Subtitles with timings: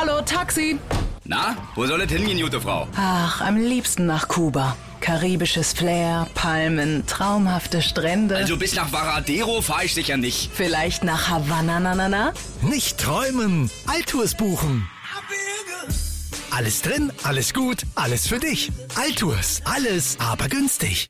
[0.00, 0.78] Hallo, Taxi!
[1.26, 2.88] Na, wo soll es hingehen, gute Frau?
[2.96, 4.74] Ach, am liebsten nach Kuba.
[5.00, 8.36] Karibisches Flair, Palmen, traumhafte Strände.
[8.36, 10.50] Also bis nach Varadero fahre ich sicher nicht.
[10.54, 12.32] Vielleicht nach Havanna, na, na, na?
[12.62, 14.88] Nicht träumen, Altours buchen.
[16.50, 18.72] Alles drin, alles gut, alles für dich.
[18.96, 21.08] Altours, alles, aber günstig.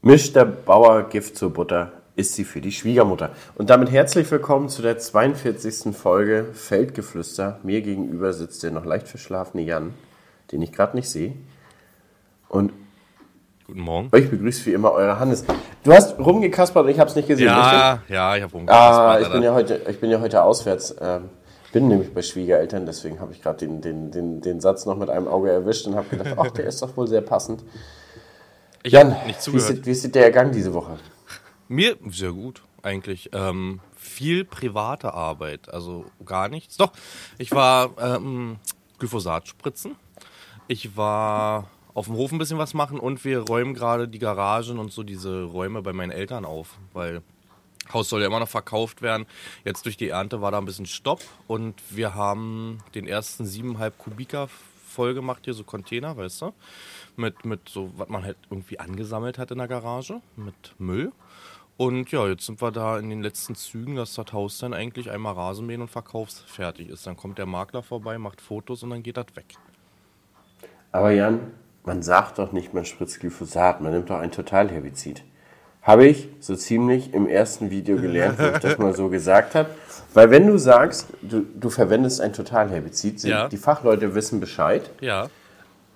[0.00, 3.30] Mischt der Bauer Gift zur Butter, ist sie für die Schwiegermutter.
[3.56, 5.96] Und damit herzlich willkommen zu der 42.
[5.96, 7.58] Folge Feldgeflüster.
[7.62, 9.94] Mir gegenüber sitzt der noch leicht verschlafene Jan,
[10.52, 11.32] den ich gerade nicht sehe.
[12.50, 12.72] Und
[13.66, 14.10] Guten Morgen.
[14.12, 15.46] euch begrüßt wie immer eure Hannes.
[15.82, 18.10] Du hast rumgekaspert und ich habe es nicht gesehen, Ja, richtig?
[18.10, 19.22] ja, ich habe Ah, rumgekaspert.
[19.22, 20.94] ich bin, ja heute, ich bin ja heute auswärts.
[21.00, 21.30] Ähm,
[21.72, 25.08] bin nämlich bei Schwiegereltern, deswegen habe ich gerade den, den, den, den Satz noch mit
[25.08, 27.62] einem Auge erwischt und habe gedacht, ach, der ist doch wohl sehr passend.
[28.82, 30.98] ich Jan, nicht wie ist, wie ist der Gang diese Woche?
[31.70, 33.30] Mir sehr gut eigentlich.
[33.32, 36.76] Ähm, viel private Arbeit, also gar nichts.
[36.76, 36.90] Doch,
[37.38, 38.56] ich war ähm,
[38.98, 39.94] Glyphosat spritzen.
[40.66, 44.80] Ich war auf dem Hof ein bisschen was machen und wir räumen gerade die Garagen
[44.80, 47.22] und so diese Räume bei meinen Eltern auf, weil
[47.92, 49.24] Haus soll ja immer noch verkauft werden.
[49.64, 53.92] Jetzt durch die Ernte war da ein bisschen Stopp und wir haben den ersten 7,5
[53.96, 54.48] Kubika
[54.88, 56.52] voll gemacht, hier so Container, weißt du?
[57.16, 61.12] Mit, mit so, was man halt irgendwie angesammelt hat in der Garage, mit Müll.
[61.80, 65.10] Und ja, jetzt sind wir da in den letzten Zügen, dass das Haus dann eigentlich
[65.10, 67.06] einmal Rasenmähen und verkaufsfertig ist.
[67.06, 69.46] Dann kommt der Makler vorbei, macht Fotos und dann geht das weg.
[70.92, 71.40] Aber Jan,
[71.86, 75.24] man sagt doch nicht, man spritzt Glyphosat, man nimmt doch ein Totalherbizid.
[75.80, 79.70] Habe ich so ziemlich im ersten Video gelernt, wo ich das mal so gesagt habe.
[80.12, 83.48] Weil wenn du sagst, du, du verwendest ein Totalherbizid, Ja.
[83.48, 85.30] die Fachleute wissen Bescheid, Ja,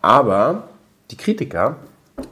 [0.01, 0.67] aber
[1.11, 1.77] die Kritiker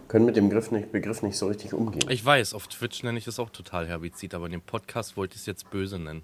[0.09, 2.09] können mit dem Begriff nicht, Begriff nicht so richtig umgehen.
[2.09, 5.35] ich weiß, auf Twitch nenne ich das auch total Herbizid, aber in dem Podcast wollte
[5.35, 6.23] ich es jetzt böse nennen.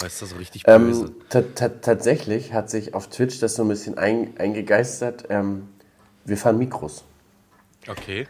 [0.00, 1.04] Weißt du, so richtig böse.
[1.06, 5.24] Ähm, ta- ta- tatsächlich hat sich auf Twitch das so ein bisschen ein, eingegeistert.
[5.30, 5.68] Ähm,
[6.24, 7.04] wir fahren Mikros.
[7.88, 8.26] Okay.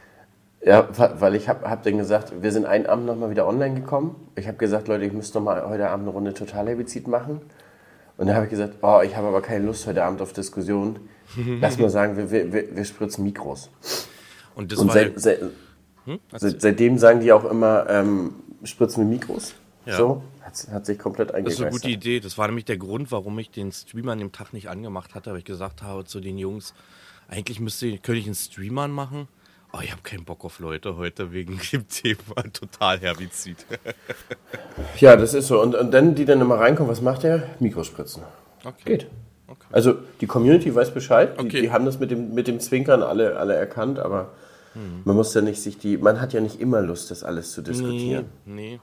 [0.65, 0.89] Ja,
[1.21, 4.15] weil ich habe hab dann gesagt, wir sind einen Abend nochmal wieder online gekommen.
[4.37, 7.41] Ich habe gesagt, Leute, ich müsste noch mal heute Abend eine Runde Totalherbizid machen.
[8.17, 11.01] Und dann habe ich gesagt, oh, ich habe aber keine Lust heute Abend auf Diskussion.
[11.61, 13.71] Lass mal sagen, wir, wir, wir, wir spritzen Mikros.
[14.55, 15.41] Und das Und war seit, seit,
[16.33, 18.35] seit, seitdem sagen die auch immer, ähm,
[18.65, 19.55] spritzen wir Mikros.
[19.87, 19.97] Ja.
[19.97, 21.67] So, hat, hat sich komplett Das ist eingegeistert.
[21.67, 22.21] eine gute Idee.
[22.21, 25.31] Das war nämlich der Grund, warum ich den Streamer an dem Tag nicht angemacht hatte,
[25.33, 26.73] weil ich gesagt habe zu den Jungs,
[27.29, 29.29] eigentlich müsste, könnte ich einen Streamer machen.
[29.73, 33.67] Oh, ich habe keinen Bock auf Leute heute wegen dem Thema total Herbizid.
[35.01, 35.61] Ja, das ist so.
[35.61, 37.43] Und, und dann, die dann immer reinkommen, was macht der?
[37.61, 38.23] Mikrospritzen.
[38.65, 38.85] Okay.
[38.85, 39.07] Geht.
[39.71, 41.61] Also die Community weiß Bescheid, die, Okay.
[41.63, 44.31] die haben das mit dem, mit dem Zwinkern alle, alle erkannt, aber
[45.05, 47.61] man muss ja nicht sich die, man hat ja nicht immer Lust, das alles zu
[47.63, 48.27] Nee, diskutieren.
[48.45, 48.81] nee,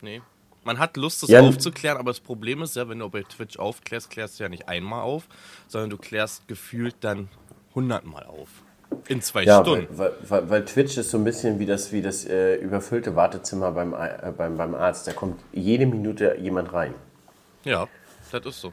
[0.00, 0.22] nee.
[0.64, 3.58] Man hat Lust, das Ja, aufzuklären, aber das Problem ist ja, wenn du bei Twitch
[3.58, 5.24] aufklärst, klärst du ja nicht einmal auf,
[5.66, 7.28] sondern du klärst gefühlt dann
[7.74, 8.48] hundertmal auf.
[9.08, 9.88] In zwei Ja, Stunden.
[9.98, 13.72] weil, weil, weil Twitch ist so ein bisschen wie das, wie das äh, überfüllte Wartezimmer
[13.72, 15.06] beim, Ei- äh, beim, beim Arzt.
[15.08, 16.94] Da kommt jede Minute jemand rein.
[17.64, 17.88] Ja,
[18.30, 18.72] das ist so.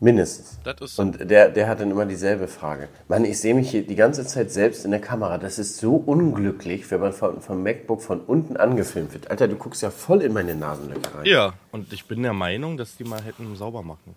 [0.00, 0.60] Mindestens.
[0.82, 1.02] So.
[1.02, 2.88] Und der, der hat dann immer dieselbe Frage.
[3.08, 5.38] Mann, ich sehe mich hier die ganze Zeit selbst in der Kamera.
[5.38, 9.28] Das ist so unglücklich, wenn man von, vom MacBook von unten angefilmt wird.
[9.28, 11.26] Alter, du guckst ja voll in meine Nasenlöcher rein.
[11.26, 14.14] Ja, und ich bin der Meinung, dass die mal hätten sauber machen.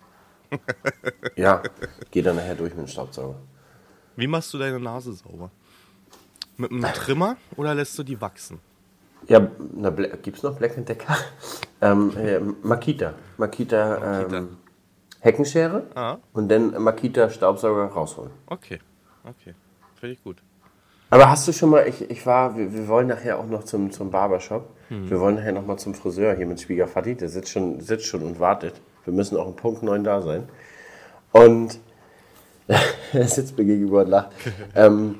[1.34, 1.62] Ja,
[2.10, 3.36] geh dann nachher durch mit dem Staubsauger.
[4.16, 5.50] Wie machst du deine Nase sauber?
[6.58, 8.58] Mit einem Trimmer oder lässt du die wachsen?
[9.28, 11.16] Ja, na, gibt's noch Black Decker?
[11.80, 13.14] Ähm, äh, Makita.
[13.38, 14.36] Makita, Makita.
[14.36, 14.58] Ähm,
[15.22, 16.18] Heckenschere Ah.
[16.32, 18.32] und dann Makita Staubsauger rausholen.
[18.46, 18.80] Okay,
[19.24, 19.54] okay.
[19.98, 20.42] Finde ich gut.
[21.10, 23.92] Aber hast du schon mal, ich, ich war, wir, wir wollen nachher auch noch zum,
[23.92, 24.68] zum Barbershop.
[24.88, 25.08] Hm.
[25.08, 27.14] Wir wollen nachher noch mal zum Friseur hier mit Schwiegervati.
[27.14, 28.80] Der sitzt schon, sitzt schon und wartet.
[29.04, 30.48] Wir müssen auch um Punkt 9 da sein.
[31.30, 31.78] Und
[33.12, 34.30] er sitzt mir gegenüber und lacht.
[34.74, 35.18] ähm,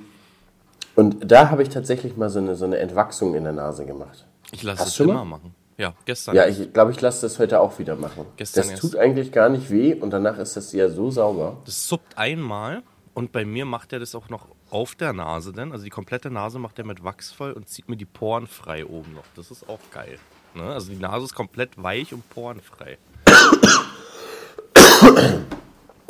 [0.96, 4.26] und da habe ich tatsächlich mal so eine, so eine Entwachsung in der Nase gemacht.
[4.50, 5.54] Ich lasse es immer machen.
[5.78, 6.34] Ja, gestern.
[6.34, 8.27] Ja, ich glaube, ich lasse das heute auch wieder machen.
[8.37, 8.83] Gestern das erst.
[8.83, 11.58] tut eigentlich gar nicht weh und danach ist das ja so sauber.
[11.64, 12.82] Das suppt einmal
[13.14, 15.73] und bei mir macht er das auch noch auf der Nase denn.
[15.73, 18.87] Also die komplette Nase macht er mit Wachs voll und zieht mir die Poren frei
[18.87, 19.25] oben noch.
[19.37, 20.19] Das ist auch geil.
[20.55, 20.64] Ne?
[20.64, 22.99] Also die Nase ist komplett weich und porenfrei.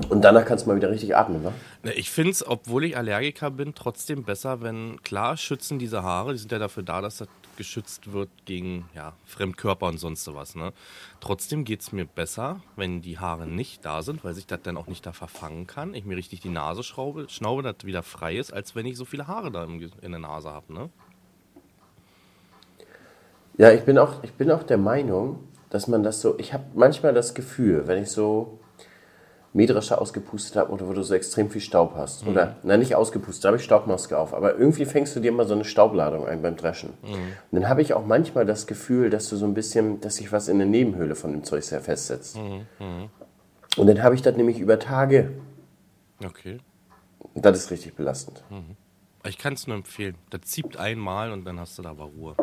[0.09, 1.43] Und danach kannst du mal wieder richtig atmen?
[1.83, 6.33] Ne, Ich finde es, obwohl ich Allergiker bin, trotzdem besser, wenn, klar, schützen diese Haare,
[6.33, 10.55] die sind ja dafür da, dass das geschützt wird gegen ja, Fremdkörper und sonst sowas.
[10.55, 10.73] Ne?
[11.21, 14.77] Trotzdem geht es mir besser, wenn die Haare nicht da sind, weil sich das dann
[14.77, 15.95] auch nicht da verfangen kann.
[15.95, 19.05] Ich mir richtig die Nase schraube, schnaube, dass wieder frei ist, als wenn ich so
[19.05, 20.73] viele Haare da in der Nase habe.
[20.73, 20.91] Ne?
[23.59, 25.41] Ja, ich bin auch, ich bin auch der Meinung,
[25.71, 26.39] dass man das so.
[26.39, 28.59] Ich habe manchmal das Gefühl, wenn ich so
[29.55, 32.27] Mähdrescher ausgepustet habe oder wo du so extrem viel Staub hast.
[32.27, 34.33] Oder, na nicht ausgepustet, da habe ich Staubmaske auf.
[34.33, 36.91] Aber irgendwie fängst du dir immer so eine Staubladung ein beim Dreschen.
[37.03, 37.21] Und
[37.51, 40.49] dann habe ich auch manchmal das Gefühl, dass du so ein bisschen, dass sich was
[40.49, 42.39] in der Nebenhöhle von dem Zeug sehr festsetzt.
[42.39, 45.33] Und dann habe ich das nämlich über Tage.
[46.25, 46.59] Okay.
[47.35, 48.43] Das ist richtig belastend.
[49.25, 50.17] Ich kann es nur empfehlen.
[50.31, 52.35] Das zieht einmal und dann hast du da aber Ruhe.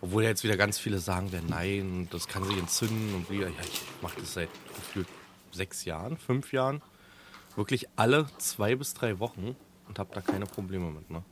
[0.00, 3.46] Obwohl jetzt wieder ganz viele sagen werden, nein, das kann sich entzünden und wieder.
[3.46, 5.06] Ja, ich mache das seit gefühlt
[5.52, 6.82] sechs Jahren, fünf Jahren.
[7.56, 9.56] Wirklich alle zwei bis drei Wochen
[9.88, 11.10] und habe da keine Probleme mit.
[11.10, 11.22] Ne?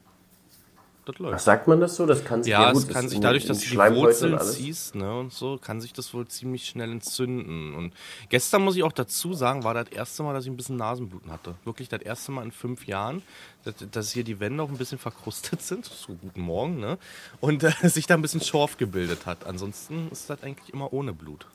[1.06, 1.34] Das läuft.
[1.34, 2.06] Was sagt man das so?
[2.06, 5.19] Das kann sich Ja, gut, es kann sich dadurch, dass du die Wurzeln ziehst ne,
[5.19, 7.75] und so, kann sich das wohl ziemlich schnell entzünden.
[7.75, 7.94] Und
[8.28, 11.32] gestern muss ich auch dazu sagen, war das erste Mal, dass ich ein bisschen Nasenbluten
[11.32, 11.55] hatte.
[11.64, 13.22] Wirklich das erste Mal in fünf Jahren,
[13.64, 15.87] dass, dass hier die Wände auch ein bisschen verkrustet sind.
[15.87, 16.99] So guten Morgen, ne?
[17.40, 19.46] Und äh, sich da ein bisschen Schorf gebildet hat.
[19.46, 21.46] Ansonsten ist das eigentlich immer ohne Blut.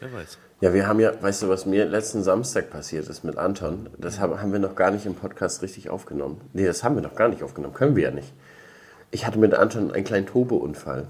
[0.00, 0.38] Wer weiß.
[0.60, 3.88] Ja, wir haben ja, weißt du, was mir letzten Samstag passiert ist mit Anton?
[3.98, 6.40] Das haben, wir noch gar nicht im Podcast richtig aufgenommen.
[6.52, 7.74] Nee, das haben wir noch gar nicht aufgenommen.
[7.74, 8.32] Können wir ja nicht.
[9.10, 11.06] Ich hatte mit Anton einen kleinen Tobeunfall.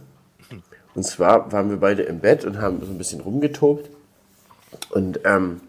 [0.94, 3.90] Und zwar waren wir beide im Bett und haben so ein bisschen rumgetobt.
[4.90, 5.60] Und ähm,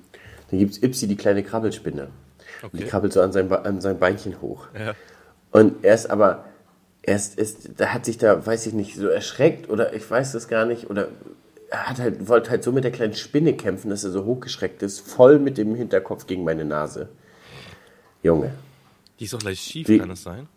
[0.50, 2.10] dann gibt es Ipsi, die kleine Krabbelspinne.
[2.62, 2.90] Und die Okay.
[2.90, 4.68] krabbelt so an sein, Be- an sein Beinchen hoch.
[4.78, 4.94] Ja.
[5.52, 6.46] Und er ist aber,
[7.02, 10.34] er ist, ist, da hat sich da, weiß ich nicht, so erschreckt oder ich weiß
[10.34, 11.10] das gar nicht, oder er
[11.72, 15.00] hat halt, wollte halt so mit der kleinen Spinne kämpfen, dass er so hochgeschreckt ist,
[15.00, 17.10] voll mit dem Hinterkopf gegen meine Nase.
[18.24, 18.52] Junge,
[19.20, 20.48] Die ist auch leicht schief, Die- kann es sein?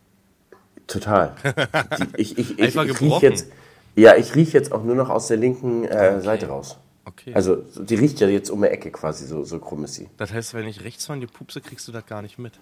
[0.86, 1.34] total.
[1.98, 3.46] Die, ich, ich, ich, ich riech jetzt,
[3.94, 6.76] ja, ich rieche jetzt auch nur noch aus der linken äh, Seite raus.
[7.04, 7.32] Okay.
[7.34, 10.08] Also die riecht ja jetzt um die Ecke quasi, so, so krumm ist sie.
[10.18, 12.58] das heißt, wenn ich rechts von dir pupse, kriegst du das gar nicht mit.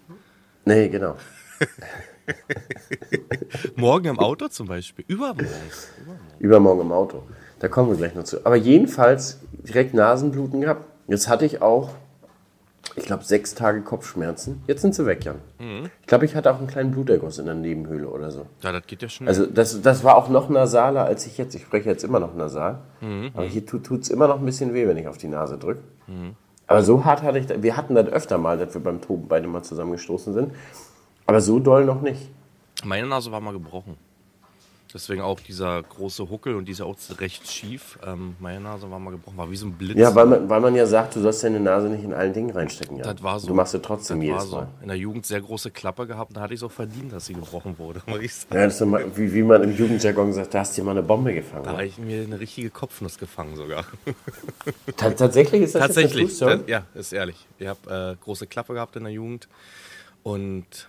[0.65, 1.17] Nee, genau.
[3.77, 5.05] Morgen im Auto zum Beispiel.
[5.09, 5.47] Übermorgen.
[6.39, 7.23] Übermorgen im Auto.
[7.61, 8.45] Da kommen wir gleich noch zu.
[8.45, 10.85] Aber jedenfalls direkt Nasenbluten gehabt.
[11.07, 11.91] Jetzt hatte ich auch,
[12.97, 14.63] ich glaube, sechs Tage Kopfschmerzen.
[14.67, 15.37] Jetzt sind sie weg, Jan.
[16.01, 18.47] Ich glaube, ich hatte auch einen kleinen Bluterguss in der Nebenhöhle oder so.
[18.63, 19.29] Ja, das geht ja schnell.
[19.29, 21.55] Also das, das war auch noch nasaler als ich jetzt.
[21.55, 22.79] Ich spreche jetzt immer noch nasal.
[23.35, 25.81] Aber hier tut es immer noch ein bisschen weh, wenn ich auf die Nase drücke.
[26.67, 29.27] Aber so hart hatte ich, da- wir hatten das öfter mal, dass wir beim Toben
[29.29, 30.53] beide mal zusammengestoßen sind.
[31.27, 32.31] Aber so doll noch nicht.
[32.85, 33.97] Meine Nase war mal gebrochen.
[34.93, 37.99] Deswegen auch dieser große Huckel und die ist ja auch recht schief.
[38.05, 39.97] Ähm, meine Nase war mal gebrochen, war wie so ein Blitz.
[39.97, 42.51] Ja, weil man, weil man ja sagt, du sollst deine Nase nicht in allen Dingen
[42.51, 42.97] reinstecken.
[42.97, 43.05] Ja.
[43.13, 43.47] das war so.
[43.47, 44.57] Du machst es trotzdem das jedes war so.
[44.57, 44.69] Mal.
[44.83, 47.35] In der Jugend sehr große Klappe gehabt, da hatte ich es auch verdient, dass sie
[47.35, 48.03] gebrochen wurde.
[48.07, 48.55] Muss ich sagen.
[48.55, 50.93] Ja, das ist immer, wie, wie man im Jugendjargon sagt, da hast du dir mal
[50.93, 51.65] eine Bombe gefangen.
[51.65, 51.77] Da ne?
[51.79, 53.85] habe ich mir eine richtige Kopfnuss gefangen sogar.
[54.97, 56.29] Ta- Tatsächlich ist das Tatsächlich.
[56.31, 57.47] jetzt Das, ja, ist ehrlich.
[57.59, 59.49] Ich habe äh, große Klappe gehabt in der Jugend
[60.23, 60.89] und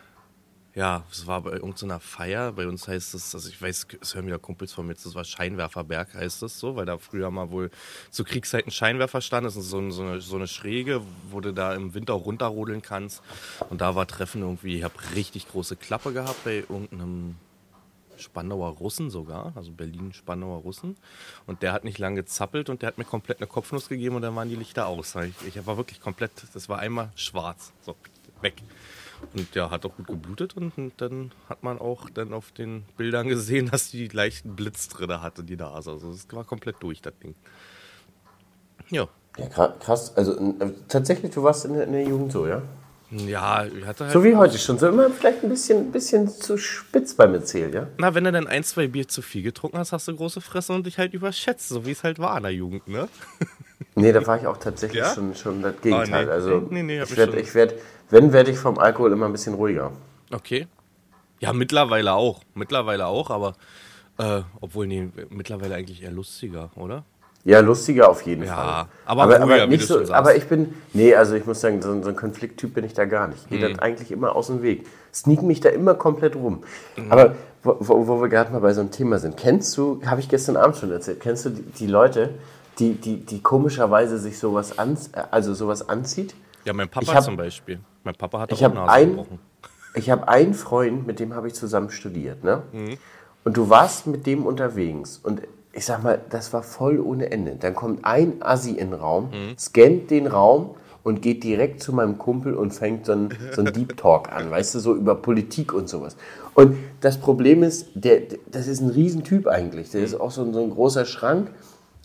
[0.73, 2.53] ja, es war bei irgendeiner Feier.
[2.53, 5.25] Bei uns heißt es, also ich weiß, es hören wieder Kumpels von mir, das war
[5.25, 7.71] Scheinwerferberg, heißt es so, weil da früher mal wohl
[8.09, 9.45] zu Kriegszeiten Scheinwerfer stand.
[9.45, 13.21] Das ist so, so, eine, so eine Schräge, wo du da im Winter runterrodeln kannst.
[13.69, 17.35] Und da war Treffen irgendwie, ich habe richtig große Klappe gehabt bei irgendeinem
[18.17, 20.95] Spandauer Russen sogar, also Berlin-Spandauer Russen.
[21.47, 24.21] Und der hat nicht lange gezappelt und der hat mir komplett eine Kopfnuss gegeben und
[24.21, 25.15] dann waren die Lichter aus.
[25.15, 27.95] Ich, ich war wirklich komplett, das war einmal schwarz, so
[28.41, 28.55] weg.
[29.33, 32.83] Und ja, hat auch gut geblutet und, und dann hat man auch dann auf den
[32.97, 35.91] Bildern gesehen, dass die leichten Blitz drin hatte, die Nase.
[35.91, 37.35] Also es war komplett durch, das Ding.
[38.89, 39.07] Ja.
[39.37, 40.15] Ja, kra- krass.
[40.17, 42.61] Also äh, tatsächlich, du warst in der, in der Jugend so, ja?
[43.11, 44.13] Ja, ich hatte halt.
[44.13, 44.77] So wie heute schon.
[44.79, 47.87] So immer vielleicht ein bisschen, bisschen zu spitz beim Erzählen, ja?
[47.97, 50.73] Na, wenn du dann ein, zwei Bier zu viel getrunken hast, hast du große Fresse
[50.73, 53.07] und dich halt überschätzt, so wie es halt war in der Jugend, ne?
[53.95, 55.13] Nee, da war ich auch tatsächlich Ja?
[55.13, 56.23] schon, schon das Gegenteil.
[56.23, 56.31] Ah, nee.
[56.31, 57.73] also Nee, nee, ich ich werd, schon- ich werd,
[58.11, 59.91] wenn werde ich vom Alkohol immer ein bisschen ruhiger.
[60.31, 60.67] Okay.
[61.39, 62.41] Ja, mittlerweile auch.
[62.53, 63.53] Mittlerweile auch, aber
[64.19, 67.03] äh, obwohl, nee, mittlerweile eigentlich eher lustiger, oder?
[67.43, 68.85] Ja, lustiger auf jeden Ja, Fall.
[69.05, 71.89] aber aber, ruhiger, wie nicht so, aber ich bin, nee, also ich muss sagen, so,
[71.91, 73.39] ein- so ein Konflikttyp bin ich da gar nicht.
[73.45, 73.71] Ich gehe Mhm.
[73.73, 74.85] das eigentlich immer aus dem Weg.
[75.11, 76.63] Sneak mich da immer komplett rum.
[76.97, 77.11] Mhm.
[77.11, 80.19] Aber wo, wo, wo wir gerade mal bei so einem Thema sind, kennst du, habe
[80.21, 82.35] ich gestern Abend schon erzählt, kennst du die, die Leute,
[82.77, 84.95] die, die, die komischerweise sich sowas, an,
[85.31, 86.35] also sowas anzieht?
[86.65, 87.79] Ja, mein Papa hab- zum Beispiel.
[88.03, 89.39] Mein Papa hat Ich auch habe Nase ein, gebrochen.
[89.95, 92.43] ich hab einen Freund, mit dem habe ich zusammen studiert.
[92.43, 92.63] Ne?
[92.71, 92.97] Mhm.
[93.43, 95.19] Und du warst mit dem unterwegs.
[95.23, 95.41] Und
[95.73, 97.55] ich sag mal, das war voll ohne Ende.
[97.59, 99.57] Dann kommt ein Assi in den Raum, Mhm.
[99.57, 100.71] scannt den Raum
[101.03, 104.51] und geht direkt zu meinem Kumpel und fängt so einen, so einen Deep Talk an,
[104.51, 106.15] weißt du, so über Politik und sowas.
[106.53, 109.89] Und das Problem ist, der, das ist ein Riesentyp eigentlich.
[109.91, 111.49] Der ist auch so, ein- so ein großer Schrank.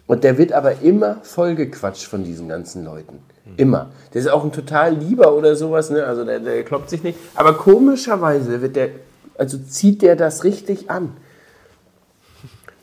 [0.06, 3.20] Und der wird aber immer vollgequatscht von diesen ganzen Leuten.
[3.56, 3.90] Immer.
[4.12, 6.04] Der ist auch ein total lieber oder sowas, ne?
[6.04, 7.18] Also der, der kloppt sich nicht.
[7.34, 8.90] Aber komischerweise wird der,
[9.38, 11.16] also zieht der das richtig an.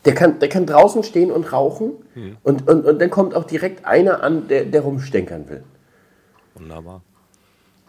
[0.04, 1.92] Der kann, der kann draußen stehen und rauchen
[2.42, 5.64] und, und, und dann kommt auch direkt einer an, der, der rumstenkern will.
[6.54, 7.02] Wunderbar.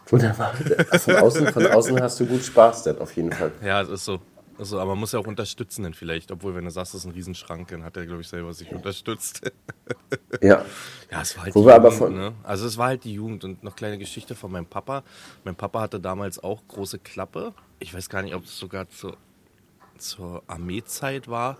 [0.06, 0.54] Wunderbar.
[0.98, 3.52] Von außen, von außen hast du gut Spaß dann, auf jeden Fall.
[3.62, 4.18] Ja, es ist so.
[4.58, 6.30] Also, aber man muss ja auch unterstützen dann vielleicht.
[6.32, 8.70] Obwohl, wenn du sagst, das ist ein Riesenschrank, dann hat er, glaube ich, selber sich
[8.72, 9.42] unterstützt.
[10.42, 10.64] Ja.
[11.10, 12.32] Ja, es war halt Wo die Jugend, von- ne?
[12.42, 15.04] Also es war halt die Jugend und noch kleine Geschichte von meinem Papa.
[15.44, 17.54] Mein Papa hatte damals auch große Klappe.
[17.78, 19.16] Ich weiß gar nicht, ob es sogar zur,
[19.98, 21.58] zur Armeezeit war.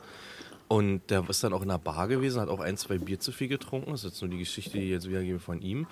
[0.68, 3.30] Und der ist dann auch in der Bar gewesen, hat auch ein, zwei Bier zu
[3.30, 3.92] viel getrunken.
[3.92, 5.86] Das ist jetzt nur die Geschichte, die ich jetzt wiedergebe von ihm.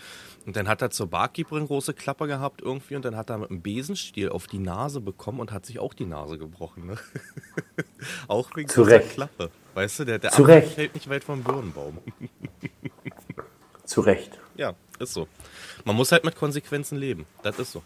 [0.47, 3.51] Und dann hat er zur Barkeeperin große Klappe gehabt irgendwie und dann hat er mit
[3.51, 6.87] einem Besenstiel auf die Nase bekommen und hat sich auch die Nase gebrochen.
[6.87, 6.99] Ne?
[8.29, 8.99] auch wegen dieser.
[8.99, 9.51] Klappe.
[9.75, 10.73] Weißt du, der, der Zu Apfel Recht.
[10.75, 11.99] fällt nicht weit vom Birnenbaum.
[13.85, 14.39] Zu Recht.
[14.57, 15.29] Ja, ist so.
[15.85, 17.27] Man muss halt mit Konsequenzen leben.
[17.43, 17.83] Das ist so.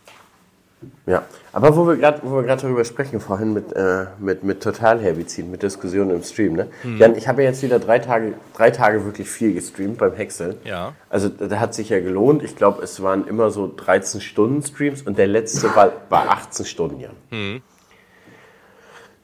[1.07, 4.63] Ja, aber wo wir gerade wo wir gerade darüber sprechen, vorhin mit, äh, mit, mit
[4.63, 6.69] Totalherbizid, mit Diskussionen im Stream, ne?
[6.99, 10.57] Jan, ich habe ja jetzt wieder drei Tage, drei Tage wirklich viel gestreamt beim Häcksel.
[10.65, 10.95] Ja.
[11.11, 12.43] Also da hat sich ja gelohnt.
[12.43, 16.67] Ich glaube, es waren immer so 13 Stunden Streams und der letzte war, war 18
[16.67, 17.63] Stunden, Jan.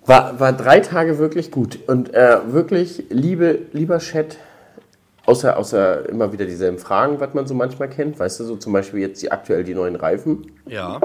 [0.07, 1.79] War, war drei Tage wirklich gut.
[1.87, 4.39] Und äh, wirklich, liebe, lieber Chat,
[5.27, 8.73] außer, außer immer wieder dieselben Fragen, was man so manchmal kennt, weißt du, so zum
[8.73, 11.01] Beispiel jetzt die aktuell die neuen Reifen Ja.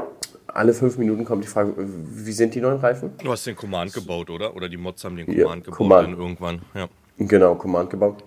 [0.54, 3.12] Alle fünf Minuten kommt die Frage, wie sind die neuen Reifen?
[3.24, 4.56] Du hast den Command gebaut, oder?
[4.56, 6.08] Oder die Mods haben den Ja, Command gebaut Command.
[6.14, 6.62] dann irgendwann.
[6.76, 6.88] Ja.
[7.18, 8.24] Genau, Command gebaut.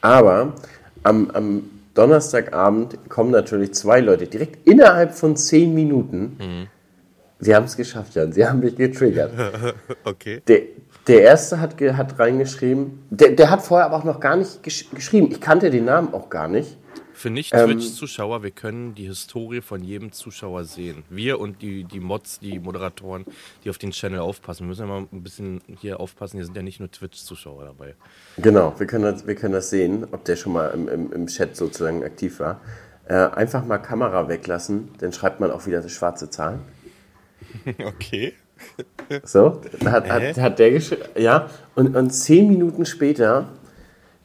[0.00, 0.54] Aber
[1.02, 1.62] am, am
[1.94, 6.68] Donnerstagabend kommen natürlich zwei Leute direkt innerhalb von zehn Minuten.
[7.38, 8.32] Sie haben es geschafft, Jan.
[8.32, 9.32] Sie haben mich getriggert.
[10.04, 10.42] Okay.
[10.48, 10.60] Der,
[11.06, 14.88] der erste hat, hat reingeschrieben, der, der hat vorher aber auch noch gar nicht gesch
[14.90, 15.28] geschrieben.
[15.30, 16.76] Ich kannte den Namen auch gar nicht.
[17.20, 21.04] Für Ähm, Nicht-Twitch-Zuschauer, wir können die Historie von jedem Zuschauer sehen.
[21.10, 23.26] Wir und die, die Mods, die Moderatoren,
[23.62, 24.60] die auf den Channel aufpassen.
[24.60, 26.38] Wir müssen ja mal ein bisschen hier aufpassen.
[26.38, 27.94] Hier sind ja nicht nur Twitch-Zuschauer dabei.
[28.38, 31.26] Genau, wir können das, wir können das sehen, ob der schon mal im, im, im
[31.26, 32.62] Chat sozusagen aktiv war.
[33.06, 36.60] Äh, einfach mal Kamera weglassen, dann schreibt man auch wieder schwarze Zahlen.
[37.84, 38.32] Okay.
[39.24, 43.48] So, hat, hat, hat der geschrieben, ja, und, und zehn Minuten später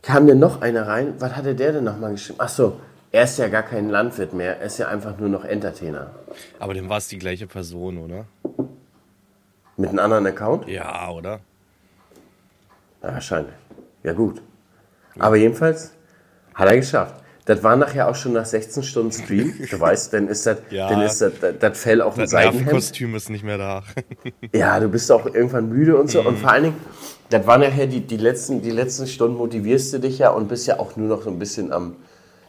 [0.06, 1.16] kam dann noch einer rein.
[1.20, 2.40] Was hatte der denn nochmal geschrieben?
[2.42, 2.80] Ach so,
[3.12, 6.12] er ist ja gar kein Landwirt mehr, er ist ja einfach nur noch Entertainer.
[6.60, 8.26] Aber dann war es die gleiche Person, oder?
[9.78, 10.68] Mit einem anderen Account?
[10.68, 11.40] Ja, oder?
[13.04, 13.54] Ja, wahrscheinlich.
[14.04, 14.42] Ja, gut.
[15.20, 15.94] Aber jedenfalls
[16.54, 17.16] hat er geschafft.
[17.46, 19.54] Das war nachher auch schon nach 16 Stunden Stream.
[19.70, 20.90] Du weißt, dann ist das, Ja.
[20.90, 22.66] dann ist das, das, das Fell auch ein Das Seidenhemd.
[22.66, 23.84] Nervenkostüm ist nicht mehr da.
[24.54, 26.22] Ja, du bist auch irgendwann müde und so.
[26.22, 26.28] Mhm.
[26.28, 26.78] Und vor allen Dingen,
[27.30, 30.68] das waren nachher die, die, letzten, die letzten Stunden, motivierst du dich ja und bist
[30.68, 31.96] ja auch nur noch so ein bisschen am,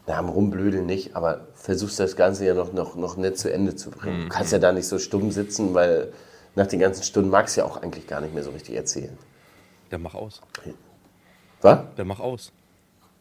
[0.06, 3.75] na, am Rumblödeln nicht, aber versuchst das Ganze ja noch, noch, noch nett zu Ende
[3.75, 4.18] zu bringen.
[4.18, 4.23] Mhm.
[4.25, 6.12] Du kannst ja da nicht so stumm sitzen, weil
[6.54, 9.16] nach den ganzen Stunden magst du ja auch eigentlich gar nicht mehr so richtig erzählen.
[9.90, 10.40] Der mach aus.
[11.62, 11.78] Was?
[11.97, 12.52] Der mach aus.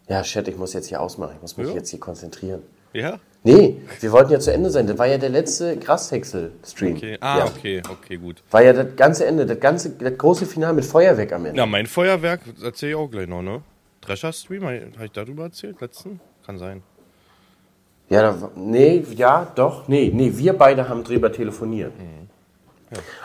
[0.08, 1.34] Ja, Chat, ich muss jetzt hier ausmachen.
[1.36, 1.74] Ich muss mich Ja.
[1.74, 2.62] jetzt hier konzentrieren.
[2.94, 3.20] Ja?
[3.46, 4.88] Nee, wir wollten ja zu Ende sein.
[4.88, 6.96] Das war ja der letzte Grashäcksel-Stream.
[6.96, 7.18] Okay.
[7.22, 7.46] Ah, ja.
[7.46, 8.42] okay, okay, gut.
[8.50, 11.58] War ja das ganze Ende, das ganze, das große Finale mit Feuerwerk am Ende.
[11.58, 13.62] Na, mein Feuerwerk erzähle ich auch gleich noch, ne?
[14.02, 15.80] Drescher-Stream, habe ich darüber erzählt?
[15.80, 16.20] Letzten?
[16.44, 16.82] Kann sein.
[18.10, 21.94] Ja, da, nee, ja, doch, nee, nee, wir beide haben drüber telefoniert.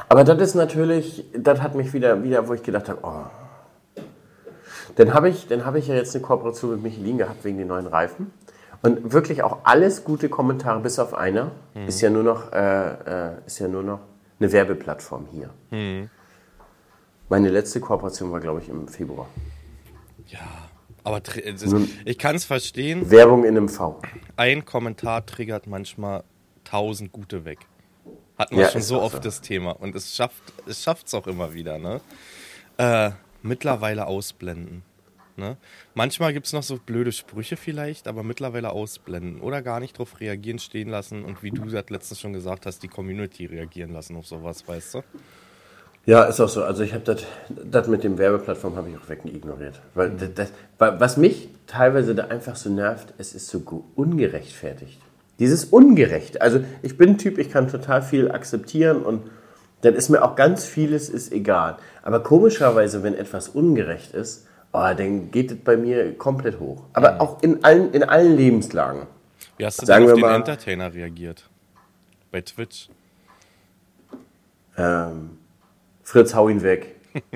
[0.07, 4.03] Aber das ist natürlich, das hat mich wieder, wieder wo ich gedacht habe, oh.
[4.97, 7.69] Dann habe ich, dann habe ich ja jetzt eine Kooperation mit Michelin gehabt wegen den
[7.69, 8.33] neuen Reifen.
[8.83, 11.51] Und wirklich auch alles gute Kommentare, bis auf einer,
[11.87, 14.01] ist ja nur noch, äh, äh, ist ja nur noch
[14.39, 15.51] eine Werbeplattform hier.
[17.29, 19.29] Meine letzte Kooperation war, glaube ich, im Februar.
[20.27, 20.41] Ja.
[21.03, 23.11] Aber ist, ich kann es verstehen.
[23.11, 24.01] Werbung in einem V.
[24.37, 26.25] Ein Kommentar triggert manchmal
[26.65, 27.61] tausend gute weg.
[28.39, 29.21] Hatten wir Ja, schon so oft so.
[29.21, 29.73] das Thema.
[29.73, 32.01] Und es schafft es schafft's auch immer wieder, ne?
[32.77, 33.11] Äh,
[33.43, 34.83] mittlerweile ausblenden.
[35.41, 35.57] Ne?
[35.95, 39.41] Manchmal gibt es noch so blöde Sprüche vielleicht, aber mittlerweile ausblenden.
[39.41, 42.83] Oder gar nicht drauf reagieren, stehen lassen und wie du das letztens schon gesagt hast,
[42.83, 45.03] die Community reagieren lassen auf sowas, weißt du?
[46.07, 46.63] Ja, ist auch so.
[46.63, 47.25] Also ich habe das,
[47.65, 49.81] das mit dem Werbeplattform habe ich auch weg ignoriert.
[49.95, 55.01] Weil das, das, wa- was mich teilweise da einfach so nervt, es ist so ungerechtfertigt.
[55.39, 56.43] Dieses ungerecht.
[56.43, 59.31] Also ich bin ein Typ, ich kann total viel akzeptieren und
[59.83, 61.77] dann ist mir auch ganz vieles ist egal.
[62.03, 66.83] Aber komischerweise, wenn etwas ungerecht ist, oh, dann geht es bei mir komplett hoch.
[66.93, 69.03] Aber auch in allen, in allen Lebenslagen.
[69.57, 71.49] Wie hast du Sagen denn auf den mal- Entertainer reagiert?
[72.31, 72.89] Bei Twitch?
[74.77, 75.31] Ähm,
[76.03, 76.95] Fritz, hau ihn weg.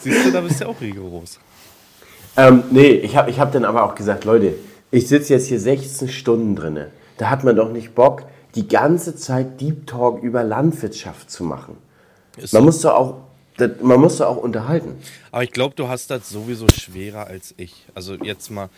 [0.00, 1.38] Siehst du, da bist du auch rigoros.
[2.36, 4.54] Ähm, nee, ich habe ich hab dann aber auch gesagt, Leute,
[4.90, 6.90] ich sitze jetzt hier 16 Stunden drinne.
[7.16, 8.24] Da hat man doch nicht Bock,
[8.54, 11.76] die ganze Zeit Deep Talk über Landwirtschaft zu machen.
[12.36, 12.66] Ist Man so.
[12.66, 13.16] muss doch auch,
[13.56, 14.96] das, man muss doch auch unterhalten.
[15.30, 17.86] Aber ich glaube, du hast das sowieso schwerer als ich.
[17.94, 18.68] Also jetzt mal,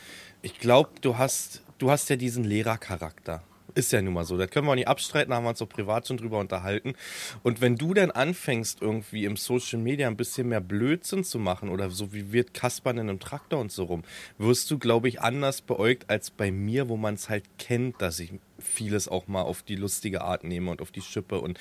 [0.42, 3.42] Ich glaube, du hast, du hast ja diesen Lehrercharakter.
[3.76, 4.38] Ist ja nun mal so.
[4.38, 6.95] Das können wir auch nicht abstreiten, da haben wir uns so privat schon drüber unterhalten.
[7.42, 11.68] Und wenn du dann anfängst, irgendwie im Social Media ein bisschen mehr Blödsinn zu machen
[11.68, 14.02] oder so wie wird Kaspern in einem Traktor und so rum,
[14.38, 18.18] wirst du, glaube ich, anders beäugt als bei mir, wo man es halt kennt, dass
[18.18, 21.59] ich vieles auch mal auf die lustige Art nehme und auf die Schippe und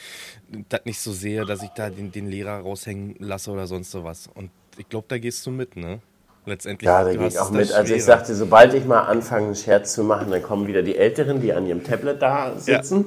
[0.69, 4.29] das nicht so sehe, dass ich da den, den Lehrer raushängen lasse oder sonst sowas.
[4.33, 5.99] Und ich glaube, da gehst du mit, ne?
[6.45, 6.85] Letztendlich.
[6.85, 7.71] Ja, da gehe ich auch mit.
[7.73, 10.95] Also ich sagte, sobald ich mal anfange, einen Scherz zu machen, dann kommen wieder die
[10.97, 13.05] Älteren, die an ihrem Tablet da sitzen,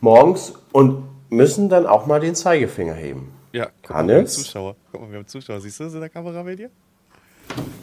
[0.00, 3.32] morgens und müssen dann auch mal den Zeigefinger heben.
[3.52, 4.26] Ja, guck mal, wir haben?
[4.26, 4.76] Zuschauer.
[4.92, 5.60] Guck mal, wir haben Zuschauer.
[5.60, 6.70] Siehst du das in der Kamera bei dir?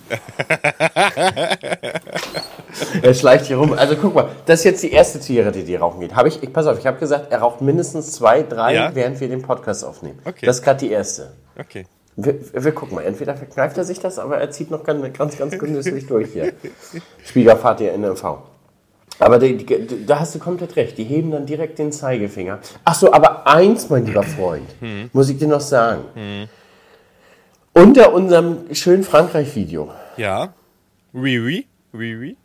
[3.03, 3.74] Er schleicht hier rum.
[3.74, 6.15] Also guck mal, das ist jetzt die erste Zigarette, die rauchen geht.
[6.15, 8.96] Habe ich, ich, pass auf, ich habe gesagt, er raucht mindestens zwei, drei, Ja?
[8.96, 10.20] während wir den Podcast aufnehmen.
[10.25, 10.46] Okay.
[10.46, 11.34] Das ist gerade die erste.
[11.60, 11.86] Okay.
[12.15, 15.37] Wir, wir gucken mal, entweder verkneift er sich das, aber er zieht noch ganz, ganz,
[15.37, 16.53] ganz genüsslich durch hier.
[17.25, 18.39] Schwiegervater in MV.
[19.19, 22.59] Aber die, die, da hast du komplett recht, die heben dann direkt den Zeigefinger.
[22.83, 24.67] Ach so, aber eins, mein lieber Freund,
[25.13, 26.49] muss ich dir noch sagen.
[27.73, 30.53] Unter unserem schönen Frankreich-Video, Ja.
[31.13, 31.67] Oui, oui.
[31.93, 32.37] Oui, oui.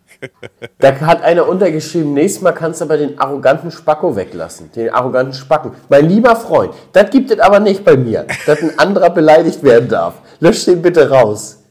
[0.79, 4.71] Da hat einer untergeschrieben, nächstes Mal kannst du aber den arroganten Spacko weglassen.
[4.73, 5.73] Den arroganten Spacken.
[5.89, 9.89] Mein lieber Freund, das gibt es aber nicht bei mir, dass ein anderer beleidigt werden
[9.89, 10.15] darf.
[10.41, 11.63] Lösch den bitte raus.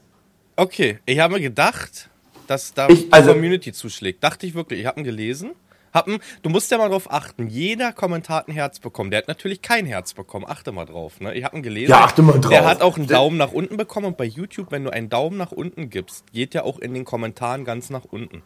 [0.56, 2.08] Okay, ich habe mir gedacht,
[2.46, 4.22] dass da Ich- die also- Community zuschlägt.
[4.22, 4.80] Dachte ich wirklich.
[4.80, 5.50] Ich habe ihn gelesen.
[5.96, 7.48] Hab ihn, du musst ja mal drauf achten.
[7.48, 9.10] Jeder Kommentar hat ein Herz bekommen.
[9.10, 10.44] Der hat natürlich kein Herz bekommen.
[10.46, 11.20] Achte mal drauf.
[11.20, 11.34] Ne?
[11.34, 11.90] Ich habe ihn gelesen.
[11.90, 12.50] Ja, achte mal drauf.
[12.50, 14.08] Der hat auch einen Daumen nach unten bekommen.
[14.08, 17.06] Und bei YouTube, wenn du einen Daumen nach unten gibst, geht der auch in den
[17.06, 18.42] Kommentaren ganz nach unten.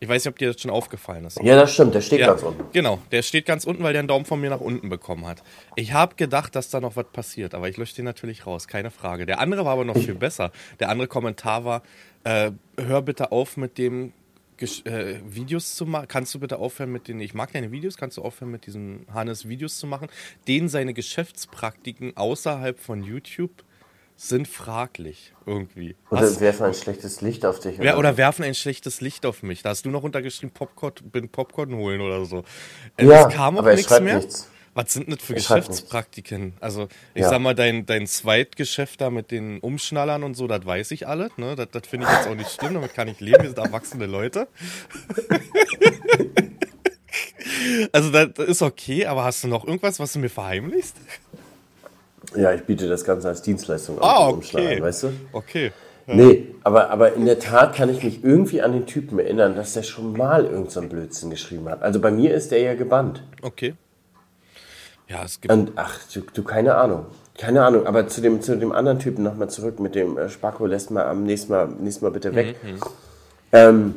[0.00, 1.40] Ich weiß nicht, ob dir das schon aufgefallen ist.
[1.40, 2.64] Ja, das stimmt, der steht Ja, ganz unten.
[2.72, 5.42] Genau, der steht ganz unten, weil der einen Daumen von mir nach unten bekommen hat.
[5.76, 8.90] Ich habe gedacht, dass da noch was passiert, aber ich lösche den natürlich raus, keine
[8.90, 9.24] Frage.
[9.24, 10.50] Der andere war aber noch viel besser.
[10.80, 11.82] Der andere Kommentar war,
[12.24, 14.12] äh, hör bitte auf mit dem
[14.62, 16.06] äh, Videos zu machen.
[16.08, 19.06] Kannst du bitte aufhören mit den, ich mag deine Videos, kannst du aufhören mit diesen
[19.12, 20.08] Hannes Videos zu machen?
[20.46, 23.64] Den seine Geschäftspraktiken außerhalb von YouTube
[24.16, 25.94] sind fraglich irgendwie.
[26.10, 27.78] Oder Hast- werfen ein schlechtes Licht auf dich.
[27.78, 29.62] ja, oder werfen ein schlechtes Licht auf mich.
[29.62, 32.42] Da hast du noch untergeschrieben, Popcorn, bin Popcorn holen oder so.
[33.00, 34.16] Ja, es kam auch aber nichts schreibt mehr.
[34.16, 34.50] nichts.
[34.78, 36.52] Was sind das für Er schreibt Geschäftspraktiken?
[36.60, 37.30] Also, ich Ja.
[37.30, 41.32] sag mal, dein, dein Zweitgeschäft da mit den Umschnallern und so, das weiß ich alles.
[41.36, 41.56] Ne?
[41.56, 43.42] Das, das finde ich jetzt auch nicht schlimm, damit kann ich leben.
[43.42, 44.46] Wir sind erwachsene Leute.
[47.92, 50.94] also, das, ist okay, aber hast du noch irgendwas, was du mir verheimlichst?
[52.36, 54.34] Ja, ich biete das Ganze als Dienstleistung Ah, an.
[54.34, 55.12] umschlagen, weißt du?
[55.32, 55.72] Okay.
[56.06, 59.72] Nee, aber, aber in der Tat kann ich mich irgendwie an den Typen erinnern, dass
[59.72, 61.82] der schon mal irgendeinen so Blödsinn geschrieben hat.
[61.82, 63.24] Also bei mir ist der ja gebannt.
[63.42, 63.74] Okay.
[65.08, 65.52] Ja, es gibt.
[65.52, 67.06] Und ach, du, du keine Ahnung.
[67.36, 70.66] Keine Ahnung, aber zu dem, zu dem anderen Typen nochmal zurück mit dem äh, Spacko,
[70.66, 72.56] lässt mal am nächsten Mal, nächsten mal bitte weg.
[72.62, 72.80] Mhm,
[73.52, 73.94] Ähm,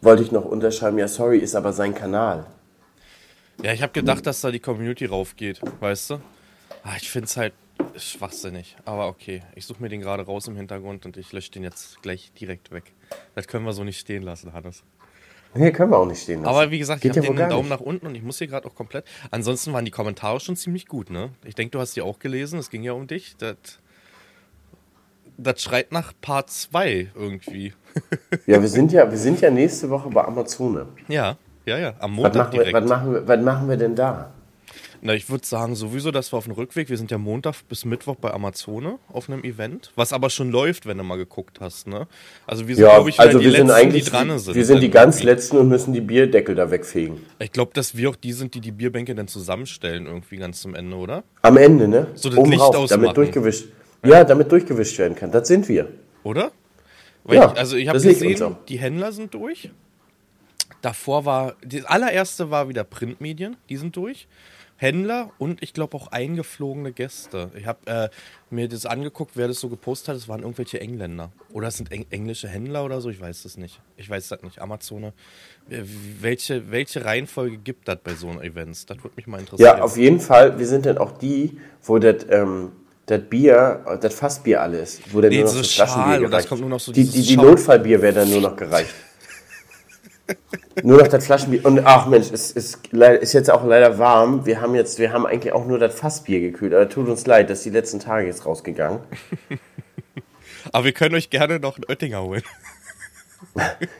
[0.00, 2.46] wollte ich noch unterschreiben, ja, sorry, ist aber sein Kanal.
[3.62, 6.14] Ja, ich habe gedacht, dass da die Community raufgeht, weißt du?
[6.82, 7.52] Ah, ich finde es halt
[7.96, 8.76] schwachsinnig.
[8.84, 12.02] Aber okay, ich suche mir den gerade raus im Hintergrund und ich lösche den jetzt
[12.02, 12.92] gleich direkt weg.
[13.34, 14.82] Das können wir so nicht stehen lassen, Hannes.
[15.54, 16.48] Nee, können wir auch nicht stehen lassen.
[16.54, 17.78] Aber wie gesagt, Geht ich habe den Daumen nicht.
[17.78, 19.04] nach unten und ich muss hier gerade auch komplett.
[19.30, 21.30] Ansonsten waren die Kommentare schon ziemlich gut, ne?
[21.44, 23.36] Ich denke, du hast die auch gelesen, es ging ja um dich.
[23.36, 23.56] Das,
[25.36, 27.72] das schreit nach Part 2 irgendwie.
[28.46, 30.86] Ja, wir sind ja, wir sind ja nächste Woche bei Amazone.
[31.08, 31.36] ja,
[31.66, 31.92] ja, ja.
[31.98, 32.74] Am Was Montag machen, wir, direkt.
[32.74, 34.32] was, machen wir, was machen wir denn da?
[35.04, 37.84] Na, ich würde sagen, sowieso, dass wir auf dem Rückweg, wir sind ja Montag bis
[37.84, 41.88] Mittwoch bei Amazone auf einem Event, was aber schon läuft, wenn du mal geguckt hast,
[41.88, 42.06] ne?
[42.46, 44.54] Also wir sind, Ja, glaube ich, also die wir sind Letzten, eigentlich die dran sind.
[44.54, 45.26] wir sind die Dann ganz irgendwie.
[45.26, 47.16] Letzten und müssen die Bierdeckel da wegfegen.
[47.40, 50.76] Ich glaube, dass wir auch die sind, die die Bierbänke dann zusammenstellen irgendwie ganz zum
[50.76, 51.24] Ende, oder?
[51.42, 52.06] Am Ende, ne?
[52.14, 53.02] So das Licht rauf, ausmachen.
[53.02, 53.64] damit durchgewischt.
[54.06, 55.32] Ja, damit durchgewischt werden kann.
[55.32, 55.88] Das sind wir.
[56.22, 56.52] Oder?
[57.24, 59.68] Weil Ja, ich, also ich habe gesehen, die Händler sind durch.
[60.80, 64.28] Davor war, das allererste war wieder Printmedien, die sind durch.
[64.82, 67.50] Händler und ich glaube auch eingeflogene Gäste.
[67.56, 68.08] Ich habe äh,
[68.50, 70.16] mir das angeguckt, wer das so gepostet hat.
[70.16, 71.30] Es waren irgendwelche Engländer.
[71.52, 73.80] Oder es sind eng englische Händler oder so, ich weiß es nicht.
[73.96, 74.60] Ich weiß das nicht.
[74.60, 75.12] Amazone.
[75.70, 75.82] Äh,
[76.20, 78.84] Welche, welche Reihenfolge gibt das bei so einem Events?
[78.84, 79.76] Das würde mich mal interessieren.
[79.78, 80.58] Ja, auf jeden Fall.
[80.58, 82.72] Wir sind dann auch die, wo das ähm,
[83.06, 85.00] das Bier, das Fassbier alle ist.
[85.12, 86.48] Wo dann Nee, nur noch so Flaschenbier Schal und das gereicht.
[86.48, 87.36] kommt nur noch so die, die, die.
[87.36, 88.94] Notfallbier wäre dann nur noch gereicht.
[90.82, 91.64] Nur noch das Flaschenbier.
[91.64, 94.46] Und ach Mensch, es ist, ist jetzt auch leider warm.
[94.46, 96.74] Wir haben jetzt, wir haben eigentlich auch nur das Fassbier gekühlt.
[96.74, 99.00] Aber tut uns leid, das ist die letzten Tage jetzt rausgegangen.
[100.72, 102.42] Aber wir können euch gerne noch einen Oettinger holen.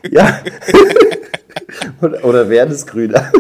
[0.09, 0.41] Ja.
[2.01, 3.33] oder, oder Werdesgrüner.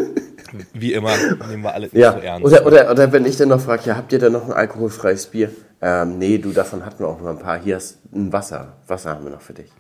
[0.74, 1.12] Wie immer,
[1.48, 2.44] nehmen wir alle nicht Ja, so ernst.
[2.44, 5.28] oder, oder, oder wenn ich dann noch frage, ja, habt ihr da noch ein alkoholfreies
[5.28, 5.50] Bier?
[5.80, 7.58] Ähm, nee, du, davon hatten wir auch noch ein paar.
[7.60, 8.76] Hier ist ein Wasser.
[8.88, 9.70] Wasser haben wir noch für dich.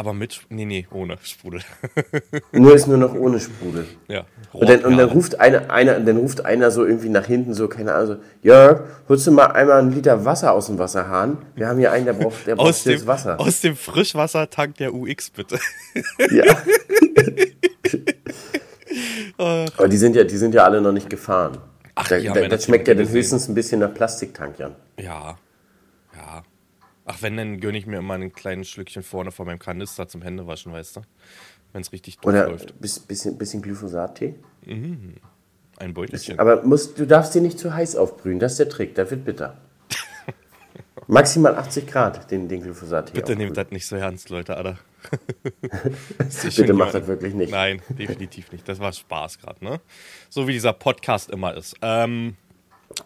[0.00, 1.60] Aber mit, nee, nee, ohne Sprudel.
[2.52, 3.86] Nur ist nur noch ohne Sprudel.
[4.08, 4.24] ja.
[4.50, 7.68] Und dann, und dann ruft einer, einer, dann ruft einer so irgendwie nach hinten so,
[7.68, 11.36] keine Ahnung, so, Jörg, holst du mal einmal einen Liter Wasser aus dem Wasserhahn?
[11.54, 13.38] Wir haben hier einen, der braucht, der braucht aus jetzt dem, Wasser.
[13.38, 15.58] aus dem Frischwassertank der UX, bitte.
[16.30, 16.44] Ja.
[19.76, 21.58] Aber die sind ja, die sind ja alle noch nicht gefahren.
[21.94, 24.74] Ach, da, haben da, das schmeckt ja dann höchstens ein bisschen nach Plastiktank, Jan.
[24.98, 25.04] Ja.
[25.04, 25.38] Ja.
[27.12, 30.22] Ach, wenn, dann gönne ich mir immer ein kleines Schlückchen vorne vor meinem Kanister zum
[30.22, 31.00] Händewaschen, weißt du?
[31.72, 32.80] Wenn es richtig Oder durchläuft.
[32.80, 34.36] bis, bisschen, bisschen Glyphosat-Tee.
[34.66, 36.38] Ein Beutelchen.
[36.38, 39.24] Aber musst, du darfst den nicht zu heiß aufbrühen, das ist der Trick, der wird
[39.24, 39.58] bitter.
[41.08, 43.14] Maximal 80 Grad, den, den Glyphosat-Tee.
[43.14, 44.78] Bitte nehmt das nicht so ernst, Leute, Alter.
[46.44, 47.50] Bitte macht das wirklich nicht.
[47.50, 48.68] Nein, definitiv nicht.
[48.68, 49.80] Das war Spaß gerade, ne?
[50.28, 51.74] So wie dieser Podcast immer ist.
[51.82, 52.36] Ähm,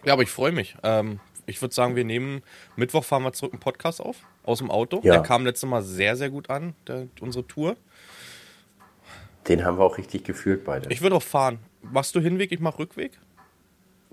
[0.05, 0.77] ja, aber ich freue mich.
[0.83, 2.43] Ähm, ich würde sagen, wir nehmen
[2.77, 5.01] Mittwoch fahren wir zurück einen Podcast auf aus dem Auto.
[5.03, 5.15] Ja.
[5.15, 7.77] Der kam letztes Mal sehr, sehr gut an, der, unsere Tour.
[9.49, 10.91] Den haben wir auch richtig gefühlt beide.
[10.91, 11.59] Ich würde auch fahren.
[11.83, 13.19] Machst du Hinweg, ich mach Rückweg?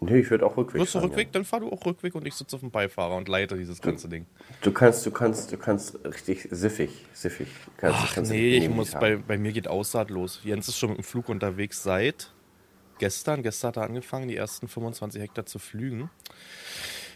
[0.01, 1.31] nee, ich würde auch Rückweg Wirst du fahren, Rückweg?
[1.31, 4.09] Dann fahr du auch Rückweg und ich sitze auf dem Beifahrer und leite dieses ganze
[4.09, 4.25] Ding.
[4.39, 4.55] Ja.
[4.61, 7.47] Du kannst, du kannst, du kannst richtig siffig, siffig.
[7.77, 10.41] Kannst, Ach kannst du nee, ich muss bei, bei mir geht Aussaat los.
[10.43, 12.31] Jens ist schon mit dem Flug unterwegs seit
[12.97, 13.43] gestern.
[13.43, 16.09] Gestern hat er angefangen, die ersten 25 Hektar zu flügen.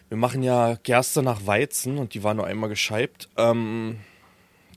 [0.10, 3.28] Wir machen ja Gerste nach Weizen und die war nur einmal gescheibt.
[3.38, 4.00] Ähm,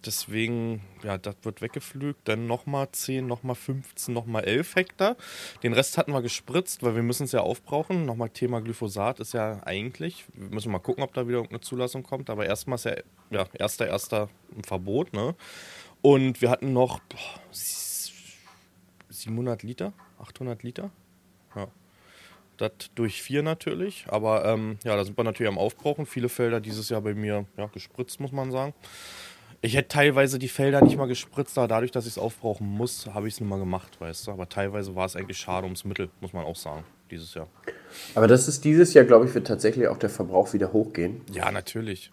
[0.04, 2.26] deswegen, ja, das wird weggepflügt.
[2.26, 5.16] Dann nochmal 10, nochmal 15, nochmal 11 Hektar.
[5.62, 8.06] Den Rest hatten wir gespritzt, weil wir müssen es ja aufbrauchen.
[8.06, 12.02] Nochmal Thema Glyphosat ist ja eigentlich, wir müssen mal gucken, ob da wieder irgendeine Zulassung
[12.02, 12.30] kommt.
[12.30, 12.96] Aber erstmal ist ja,
[13.30, 15.34] ja erster, erster ein Verbot, ne?
[16.00, 18.12] Und wir hatten noch boah, s-
[19.10, 20.90] 700 Liter, 800 Liter.
[22.58, 24.04] Das durch vier natürlich.
[24.08, 26.06] Aber ähm, ja, da sind wir natürlich am Aufbrauchen.
[26.06, 28.74] Viele Felder dieses Jahr bei mir ja, gespritzt, muss man sagen.
[29.60, 33.06] Ich hätte teilweise die Felder nicht mal gespritzt, aber dadurch, dass ich es aufbrauchen muss,
[33.12, 34.30] habe ich es nicht mal gemacht, weißt du.
[34.30, 37.48] Aber teilweise war es eigentlich schade ums Mittel, muss man auch sagen, dieses Jahr.
[38.14, 41.22] Aber das ist dieses Jahr, glaube ich, wird tatsächlich auch der Verbrauch wieder hochgehen.
[41.32, 42.12] Ja, natürlich.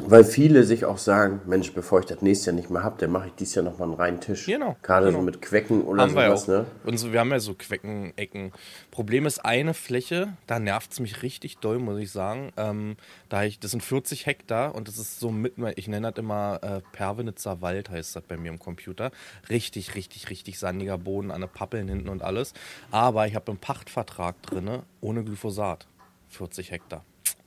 [0.00, 3.10] Weil viele sich auch sagen, Mensch, bevor ich das nächste Jahr nicht mehr habe, dann
[3.10, 4.46] mache ich dieses Jahr nochmal einen reinen Tisch.
[4.46, 5.18] Genau, Gerade genau.
[5.18, 6.48] so mit Quecken oder haben wir ja sowas, auch.
[6.48, 6.66] ne?
[6.84, 8.52] Und so, wir haben ja so Quecken, Ecken.
[8.90, 12.52] Problem ist eine Fläche, da nervt es mich richtig doll, muss ich sagen.
[12.56, 12.96] Ähm,
[13.28, 16.58] da ich, das sind 40 Hektar und das ist so mit, ich nenne das immer
[16.62, 19.10] äh, Pervenitzer Wald, heißt das bei mir im Computer.
[19.50, 22.54] Richtig, richtig, richtig sandiger Boden, an den Pappeln hinten und alles.
[22.90, 25.86] Aber ich habe einen Pachtvertrag drinne ohne Glyphosat.
[26.30, 27.04] 40 Hektar.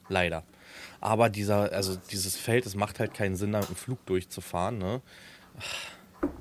[0.09, 0.43] Leider.
[1.05, 4.79] Aber dieser, also dieses Feld, es macht halt keinen Sinn, da mit dem Flug durchzufahren.
[4.79, 5.01] Ne?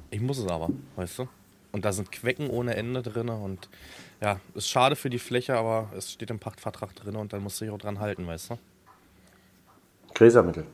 [0.08, 1.28] Ich muss es aber, weißt du?
[1.70, 3.68] Und da sind Quecken ohne Ende drin und
[4.22, 7.60] ja, ist schade für die Fläche, aber es steht im Pachtvertrag drin und dann musst
[7.60, 8.58] du dich auch dran halten, weißt du?
[10.14, 10.64] Gräsermittel.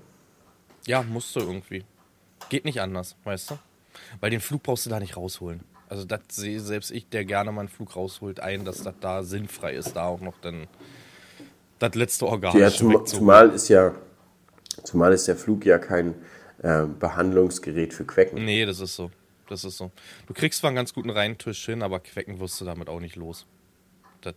[0.87, 1.85] Ja, musst du irgendwie.
[2.48, 3.59] Geht nicht anders, weißt du?
[4.20, 5.64] Weil den Flug brauchst du da nicht rausholen.
[5.88, 9.24] Also das sehe selbst ich, der gerne mal einen Flug rausholt, ein, dass das da
[9.24, 10.68] sinnfrei ist, da auch noch dann
[11.81, 13.95] das letzte Organ Ja, zum, zumal ist ja,
[14.85, 16.14] zumal ist der Flug ja kein
[16.62, 18.45] äh, Behandlungsgerät für Quecken.
[18.45, 19.11] Nee, das ist so.
[19.49, 19.90] Das ist so.
[20.29, 23.16] Du kriegst zwar einen ganz guten Reintisch hin, aber Quecken wirst du damit auch nicht
[23.16, 23.47] los.
[24.21, 24.35] Das,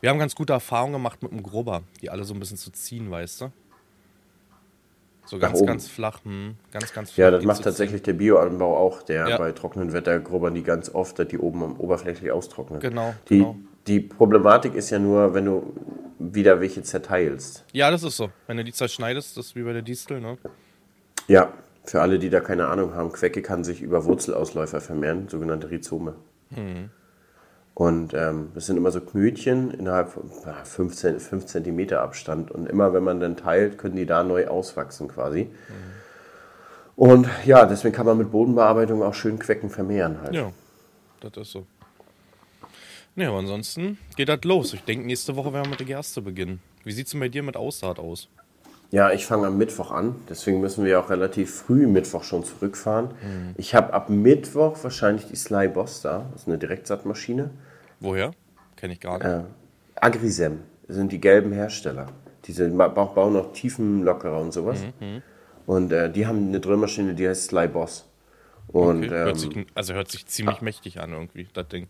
[0.00, 2.70] wir haben ganz gute Erfahrungen gemacht mit dem Grubber, die alle so ein bisschen zu
[2.70, 3.52] ziehen, weißt du?
[5.24, 7.24] So ganz, ganz flach, hm, ganz, ganz flach.
[7.26, 9.38] Ja, das macht tatsächlich der Bioanbau auch, der Ja.
[9.38, 12.80] bei trockenen Wetter grubbern die ganz oft, dass die oben am oberflächlich austrocknen.
[12.80, 13.56] Genau, Die, genau.
[13.86, 15.72] Die Problematik ist ja nur, wenn du
[16.18, 17.64] wieder welche zerteilst.
[17.72, 18.30] Ja, das ist so.
[18.46, 20.38] Wenn du die zerschneidest, das ist wie bei der Distel, ne?
[21.28, 21.52] Ja,
[21.84, 26.14] für alle, die da keine Ahnung haben, Quecke kann sich über Wurzelausläufer vermehren, sogenannte Rhizome.
[26.50, 26.90] Mhm.
[27.74, 32.50] Und ähm, das sind immer so Knötchen innerhalb von 5 cm Abstand.
[32.50, 35.44] Und immer wenn man dann teilt, können die da neu auswachsen quasi.
[35.44, 35.50] Mhm.
[36.96, 40.34] Und ja, deswegen kann man mit Bodenbearbeitung auch schön Quecken vermehren halt.
[40.34, 40.52] Ja,
[41.20, 41.66] das ist so.
[43.16, 44.72] Ne, aber ansonsten geht das los.
[44.74, 46.60] Ich denke, nächste Woche werden wir mit der Gerste beginnen.
[46.84, 48.28] Wie sieht es denn bei dir mit Aussaat aus?
[48.92, 53.10] Ja, ich fange am Mittwoch an, deswegen müssen wir auch relativ früh Mittwoch schon zurückfahren.
[53.22, 53.54] Mhm.
[53.56, 57.50] Ich habe ab Mittwoch wahrscheinlich die Sly Boss da, das ist eine Direktsaatmaschine.
[58.00, 58.32] Woher?
[58.76, 59.26] Kenne ich gar nicht.
[59.26, 59.42] Äh,
[59.94, 62.06] Agrisem sind die gelben Hersteller.
[62.46, 64.80] Diese bauen auch Tiefenlockerer und sowas.
[64.98, 65.22] Mhm,
[65.66, 68.08] Und äh, die haben eine Drillmaschine, die heißt Sly Boss.
[68.68, 69.10] Und Okay.
[69.10, 71.86] hört ähm, sich, also hört sich ziemlich mächtig an irgendwie, das Ding.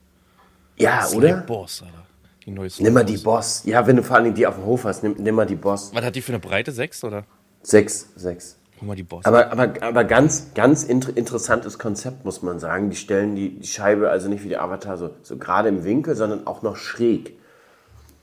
[0.82, 1.36] Ja, Sly oder?
[1.38, 2.06] Boss, Alter.
[2.44, 2.82] Die neueste.
[2.82, 3.62] Nimm mal die Boss.
[3.64, 5.90] Ja, wenn du vor allem die auf dem Hof hast, nimm, nimm mal die Boss.
[5.94, 6.72] Was hat die für eine Breite?
[6.72, 7.24] Sechs oder?
[7.62, 8.56] Sechs, sechs.
[8.78, 9.26] Guck mal die Boss.
[9.26, 12.88] Aber, aber, aber ganz, ganz inter interessantes Konzept, muss man sagen.
[12.88, 16.16] Die stellen die, die Scheibe also nicht wie der Avatar so, so gerade im Winkel,
[16.16, 17.34] sondern auch noch schräg.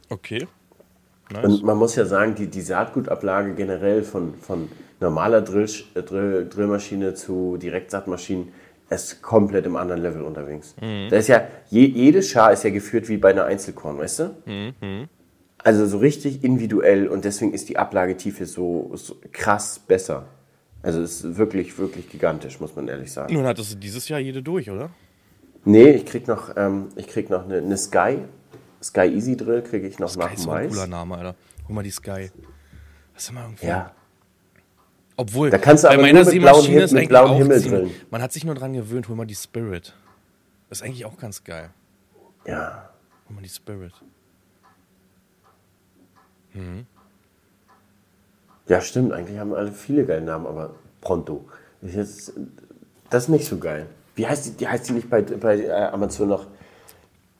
[0.10, 0.48] okay.
[1.30, 1.44] Nice.
[1.44, 6.48] Und man muss ja sagen, die, die Saatgutablage generell von, von normaler Drill, äh, Drill,
[6.48, 8.54] Drillmaschine zu Direktsaatmaschinen
[8.90, 10.76] ist komplett im anderen Level unterwegs.
[10.80, 15.08] Da ist ja, je, jede Schar ist ja geführt wie bei einer Einzelkorn, weißt du?
[15.64, 20.28] Also so richtig individuell und deswegen ist die Ablagetiefe so, so krass besser.
[20.84, 23.34] Also es ist wirklich, wirklich gigantisch, muss man ehrlich sagen.
[23.34, 24.90] Nun hattest du dieses Jahr jede durch, oder?
[25.66, 28.20] Nee, ich krieg noch, ähm, ich krieg noch eine, eine Sky.
[28.82, 30.74] Sky Easy Drill kriege ich noch Sky nach ist so ein Mais.
[30.74, 31.36] cooler Name, Alter.
[31.68, 32.30] Hol mal die Sky.
[33.14, 33.66] Das ist immer irgendwie.
[33.68, 33.92] Ja,
[35.18, 37.38] Obwohl, Da kannst du bei aber meiner nur mit blauem Seemaschine Him- ist mit auch
[37.38, 37.92] Himmel drillen.
[38.12, 39.94] Man hat sich nur dran gewöhnt, hol mal die Spirit.
[40.70, 41.72] Das ist eigentlich auch ganz geil.
[42.46, 42.90] ja.
[43.28, 43.94] Hol mal die Spirit.
[48.68, 49.14] Ja, stimmt.
[49.14, 51.46] Eigentlich haben alle viele geile Namen, aber Pronto.
[51.82, 52.34] Ist jetzt,
[53.10, 53.86] das ist nicht so geil.
[54.16, 54.52] Wie heißt die?
[54.52, 56.46] Die heißt die nicht bei, bei äh, Amazon noch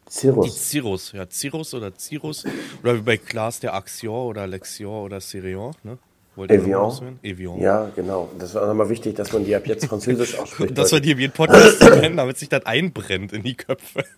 [0.08, 0.70] Die Cirrus?
[0.70, 2.46] Cirrus, ja, Cirrus oder Cirrus.
[2.84, 5.98] Oder wie bei Klaas der Axior oder Lexior oder Sirion, ne?
[6.38, 7.18] Wollt Evian.
[7.24, 7.60] Evian.
[7.60, 8.30] Ja, genau.
[8.38, 10.78] Das war auch nochmal wichtig, dass man die ab jetzt französisch ausspricht.
[10.78, 14.04] Dass wir die im Podcast nennen, damit sich das einbrennt in die Köpfe.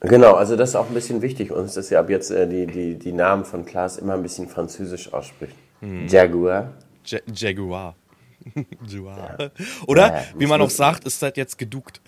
[0.00, 2.66] Genau, also das ist auch ein bisschen wichtig uns, dass ihr ab jetzt äh, die,
[2.66, 5.56] die, die Namen von Klaas immer ein bisschen französisch ausspricht.
[5.80, 6.06] Mhm.
[6.06, 6.72] Jaguar.
[7.06, 7.96] Ja Jaguar.
[8.86, 9.50] Jaguar.
[9.86, 12.00] Oder, Ja, wie man auch sagt, ist das jetzt geduckt.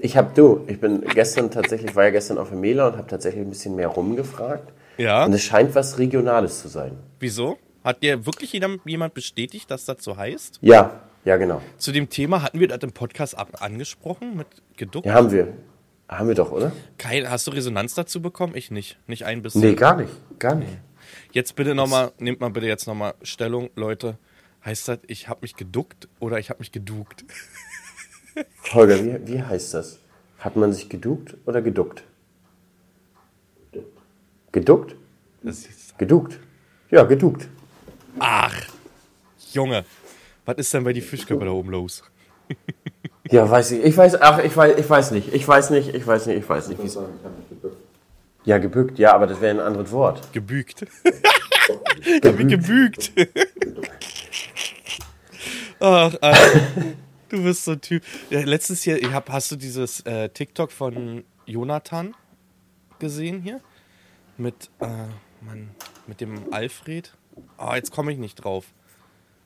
[0.00, 3.08] Ich habe du, ich bin gestern tatsächlich, war ja gestern auf der Mela und habe
[3.08, 4.72] tatsächlich ein bisschen mehr rumgefragt.
[4.98, 5.24] Ja.
[5.24, 6.96] Und es scheint was Regionales zu sein.
[7.18, 7.58] Wieso?
[7.84, 10.58] Hat dir wirklich jemand bestätigt, dass das so heißt?
[10.62, 11.60] Ja, ja, genau.
[11.78, 15.06] Zu dem Thema hatten wir das im Podcast ab angesprochen mit geduckt.
[15.06, 15.48] Ja, haben wir.
[16.08, 16.72] Haben wir doch, oder?
[16.98, 18.54] Kein, hast du Resonanz dazu bekommen?
[18.54, 18.98] Ich nicht.
[19.06, 19.62] Nicht ein bisschen.
[19.62, 20.12] Nee, gar nicht.
[20.38, 20.72] Gar nicht.
[21.32, 24.18] Jetzt bitte nochmal, nehmt mal bitte jetzt nochmal Stellung, Leute.
[24.64, 27.24] Heißt das, ich habe mich geduckt oder ich habe mich geduckt?
[28.72, 29.98] Holger, wie, wie heißt das?
[30.38, 32.04] Hat man sich geduckt oder geduckt?
[34.52, 34.94] Geduckt?
[35.42, 36.38] Das ist, Geduckt.
[36.90, 37.48] Ja, geduckt.
[38.18, 38.54] ach,
[39.52, 39.84] Junge.
[40.44, 42.02] Was ist denn bei die Fischköpfe da oben los?
[43.30, 43.84] Ja, weiß ich.
[43.84, 45.32] Ich weiß, ach, ich weiß, ich weiß nicht.
[45.32, 46.80] Ich weiß nicht, ich weiß nicht, ich weiß nicht.
[46.82, 47.08] Wieso?
[48.44, 50.32] Ja, gebückt, ja, aber das wäre ein anderes Wort.
[50.32, 50.82] Gebügt.
[52.04, 53.12] ich hab mich gebügt.
[55.80, 56.60] Ach, Alter.
[57.28, 58.02] Du bist so ein Typ.
[58.28, 62.14] Ja, letztes Jahr, ich hab, hast du dieses äh, TikTok von Jonathan
[62.98, 63.60] gesehen hier?
[64.42, 64.86] Mit, äh,
[65.40, 65.70] Mann,
[66.08, 67.14] mit dem Alfred?
[67.58, 68.66] Ah, jetzt komme ich nicht drauf.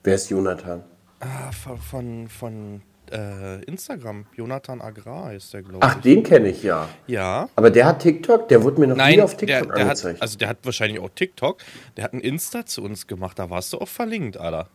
[0.05, 0.85] Wer ist Jonathan?
[1.21, 2.83] Ah, von, von, von
[3.13, 4.25] äh, Instagram.
[4.35, 6.03] Jonathan Agrar ist der, glaube Ach, ich.
[6.03, 6.89] den kenne ich ja.
[7.07, 7.51] Ja.
[7.57, 8.49] Aber der hat TikTok?
[8.49, 10.23] Der wurde mir noch nie Nein, auf der, TikTok der hat, angezeigt.
[10.23, 11.59] also der hat wahrscheinlich auch TikTok.
[11.99, 14.71] Der hat ein Insta zu uns gemacht, da warst du auch verlinkt, Alter.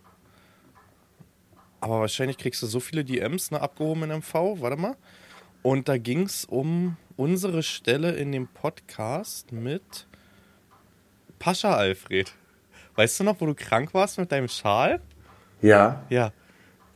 [1.80, 4.96] Aber wahrscheinlich kriegst du so viele DMs, ne, abgehoben in MV, warte mal.
[5.64, 10.06] Und da ging es um unsere Stelle in dem Podcast mit
[11.42, 12.32] Pascha Alfred.
[12.96, 15.02] Weißt du noch, wo du krank warst mit deinem Schal?
[15.62, 16.04] ja.
[16.10, 16.32] Ja.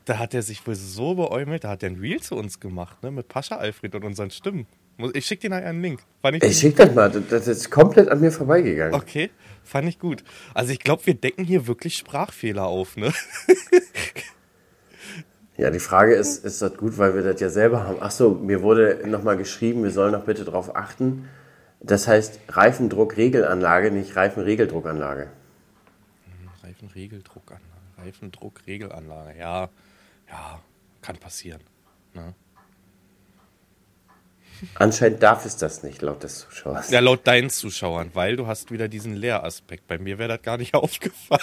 [0.06, 3.02] Da hat er sich wohl so beäumelt, da hat er ein Reel zu uns gemacht,
[3.02, 4.68] ne, mit Pascha Alfred und unseren Stimmen.
[5.14, 6.02] Ich schick dir nachher einen Link.
[6.24, 7.10] Ich Ich schick das mal.
[7.10, 8.94] Das, ist komplett an mir vorbeigegangen.
[8.94, 9.32] Okay,
[9.64, 10.24] fand ich gut.
[10.54, 13.12] Also ich glaube, wir decken hier wirklich Sprachfehler auf, ne?
[15.58, 17.98] Ja, die Frage ist, ist das gut, weil wir das ja selber haben?
[18.02, 21.30] Ach so, mir wurde nochmal geschrieben, wir sollen doch bitte darauf achten.
[21.86, 25.30] Das heißt Reifendruck-Regelanlage, nicht Reifenregeldruckanlage.
[26.63, 27.63] Reifenregeldruckanlage,
[28.00, 29.69] Reifendruckregelanlage, ja,
[30.28, 30.62] ja,
[31.02, 31.62] kann passieren.
[32.15, 32.34] Ne?
[34.74, 36.89] Anscheinend darf es das nicht, laut des Zuschauers.
[36.89, 39.86] Ja, laut deinen Zuschauern, weil du hast wieder diesen Lehraspekt.
[39.88, 41.39] Bei mir wäre das gar nicht aufgefallen.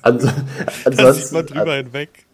[0.00, 0.32] Anso Da
[1.12, 2.27] sieht man ansonsten, drüber hinweg.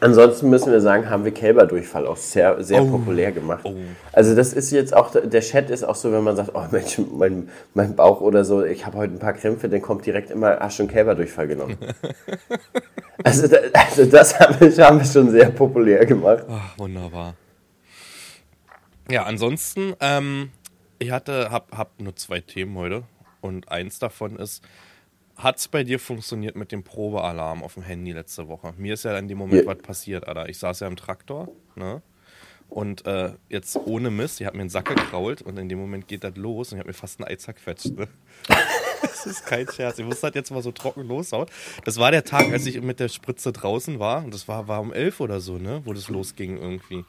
[0.00, 3.64] Ansonsten müssen wir sagen, haben wir Kälberdurchfall auch sehr, sehr populär gemacht.
[3.64, 3.74] Oh.
[4.12, 7.00] Also das ist jetzt auch, der Chat ist auch so, wenn man sagt, oh Mensch,
[7.12, 10.58] mein, mein Bauch oder so, ich habe heute ein paar Krämpfe, dann kommt direkt immer,
[10.60, 11.76] ach schon Kälberdurchfall genommen.
[13.24, 16.44] also, da, also das haben wir, haben wir schon sehr populär gemacht.
[16.48, 17.34] Ach, wunderbar.
[19.10, 20.50] Ja, ansonsten, ähm,
[20.98, 23.02] ich hatte, hab, hab nur zwei Themen heute
[23.40, 24.62] und eins davon ist,
[25.42, 28.74] hat es bei dir funktioniert mit dem Probealarm auf dem Handy letzte Woche?
[28.76, 29.70] Mir ist ja in dem Moment Ja.
[29.70, 30.48] was passiert, Alter.
[30.48, 32.02] Ich saß ja im Traktor, ne?
[32.68, 36.08] Und äh, jetzt ohne Mist, ich habe mir einen Sack gekrault und in dem Moment
[36.08, 38.08] geht das los und ich habe mir fast ein Ei zerquetscht, ne?
[39.02, 39.98] Das ist kein Scherz.
[39.98, 41.46] Ich muss das jetzt mal so trocken loshauen.
[41.84, 44.24] Das war der Tag, als ich mit der Spritze draußen war.
[44.24, 45.82] Und das war, war um elf oder so, ne?
[45.84, 47.04] Wo das losging irgendwie.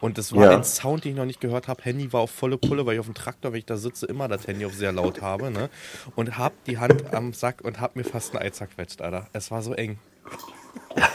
[0.00, 0.56] Und das war Ja.
[0.56, 1.82] ein Sound, den ich noch nicht gehört habe.
[1.82, 4.28] Handy war auf volle Pulle, weil ich auf dem Traktor, wenn ich da sitze, immer
[4.28, 5.68] das Handy auf sehr laut habe, ne?
[6.16, 9.26] Und hab die Hand am Sack und hab mir fast ein Ei zerquetscht, Alter.
[9.32, 9.98] Es war so eng.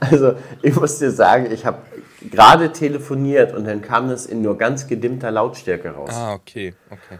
[0.00, 1.78] Also, ich muss dir sagen, ich habe
[2.30, 6.10] gerade telefoniert und dann kam das in nur ganz gedimmter Lautstärke raus.
[6.12, 7.18] Ah, okay, okay.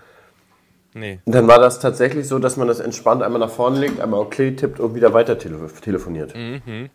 [0.95, 1.21] Nee.
[1.25, 4.21] Und dann war das tatsächlich so, dass man das entspannt einmal nach vorne legt, einmal
[4.21, 6.35] okay tippt und wieder weiter tele telefoniert.
[6.35, 6.89] Wär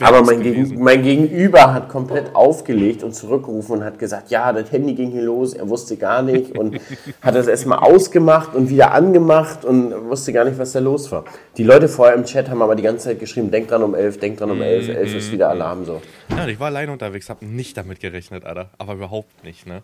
[0.00, 0.40] Aber mein.
[0.40, 5.10] Gegen, mein Gegenüber hat komplett aufgelegt und zurückgerufen und hat gesagt, ja, das Handy ging
[5.10, 6.78] hier los, er wusste gar nicht und
[7.22, 11.24] hat das erstmal ausgemacht und wieder angemacht und wusste gar nicht, was da los war.
[11.56, 14.18] Die Leute vorher im Chat haben aber die ganze Zeit geschrieben, denk dran um elf,
[14.18, 16.00] denk dran um elf, elf ist wieder Alarm so.
[16.30, 18.70] Ja, ich war alleine unterwegs, habe nicht damit gerechnet, Alter.
[18.78, 19.82] Aber überhaupt nicht, ne?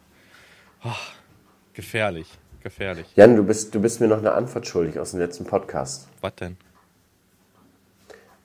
[0.82, 0.94] Ah,
[1.74, 3.06] gefährlich, gefährlich.
[3.16, 6.08] Jan, du bist, du bist mir noch eine Antwort schuldig aus dem letzten Podcast.
[6.20, 6.56] Was denn?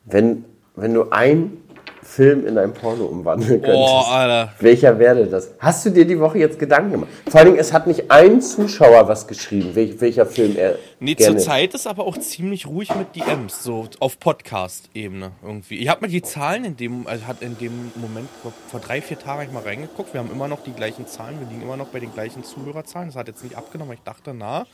[0.06, 1.66] Wenn, wenn du einen
[2.06, 4.54] Film in ein Porno umwandeln könntest, Alter.
[4.60, 5.52] welcher wäre das?
[5.60, 7.10] Hast du dir die Woche jetzt Gedanken gemacht?
[7.28, 11.16] Vor allen Dingen, es hat nicht ein Zuschauer was geschrieben, welch, welcher Film er Nee,
[11.16, 11.38] gerne...
[11.38, 15.80] zurzeit ist aber auch ziemlich ruhig mit DMs, so auf Podcast-Ebene irgendwie.
[15.80, 18.30] Ich habe mir die Zahlen in dem, also hat in dem Moment,
[18.70, 20.14] vor, drei, vier Tagen ich mal reingeguckt.
[20.14, 23.10] Wir haben immer noch die gleichen Zahlen, wir liegen immer noch bei den gleichen Zuhörerzahlen.
[23.10, 24.68] Das hat jetzt nicht abgenommen, ich dachte, na,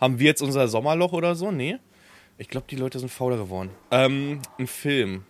[0.00, 1.50] haben wir jetzt unser Sommerloch oder so?
[1.50, 1.76] Nee.
[2.38, 3.70] Ich glaube, die Leute sind fauler geworden.
[3.90, 5.24] Ähm, ein Film.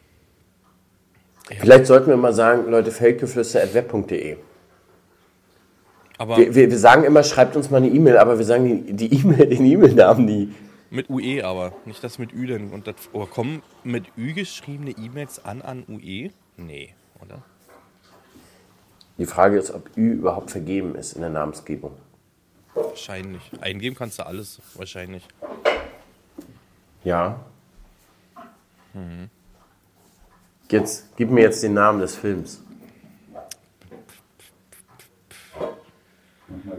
[1.56, 4.37] Vielleicht sollten wir mal sagen, Leute, feldgeflüster.web.de.
[6.18, 9.08] Aber Wir, wir, wir sagen immer, schreibt uns mal eine E-Mail, aber wir sagen die
[9.08, 10.52] die E-Mail, den E-Mail-Namen nie.
[10.90, 11.72] mit UE aber.
[11.84, 12.70] Nicht das mit Ü denn.
[12.70, 16.30] Und das, oder kommen mit Ü geschriebene E-Mails an an UE?
[16.56, 17.42] Nee, oder?
[19.16, 21.92] Die Frage ist, ob Ü überhaupt vergeben ist in der Namensgebung.
[22.74, 23.42] Wahrscheinlich.
[23.61, 25.26] Eingeben kannst du alles, wahrscheinlich.
[27.04, 27.40] Ja.
[30.70, 32.61] Jetzt, gib mir jetzt den Namen des Films.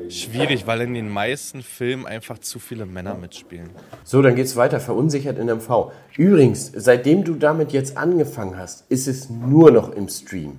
[0.09, 3.69] Schwierig, weil in den meisten Filmen einfach zu viele Männer mitspielen.
[4.03, 4.79] So, dann geht's weiter.
[4.79, 5.91] Verunsichert in MV.
[6.17, 10.57] Übrigens, seitdem du damit jetzt angefangen hast, ist es nur noch im Stream.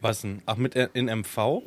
[0.00, 0.42] Was denn?
[0.46, 1.62] Ach, mit in MV?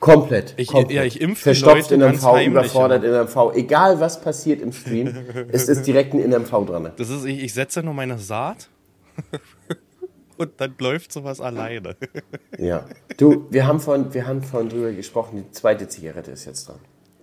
[0.00, 0.54] Komplett.
[0.56, 0.96] Ich- komplett.
[0.96, 3.54] ja, ich impf die Verstopft in MV, heimlich überfordert in MV.
[3.54, 5.14] Egal was passiert im Stream,
[5.52, 6.90] es ist direkt ein in MV dran.
[6.96, 8.68] Das ist, ich, ich setze nur meine Saat
[10.40, 11.96] und dann läuft sowas alleine.
[12.58, 12.84] Ja.
[13.16, 16.78] Du, wir haben vorhin, wir haben vorhin drüber gesprochen, die zweite Zigarette ist jetzt dran.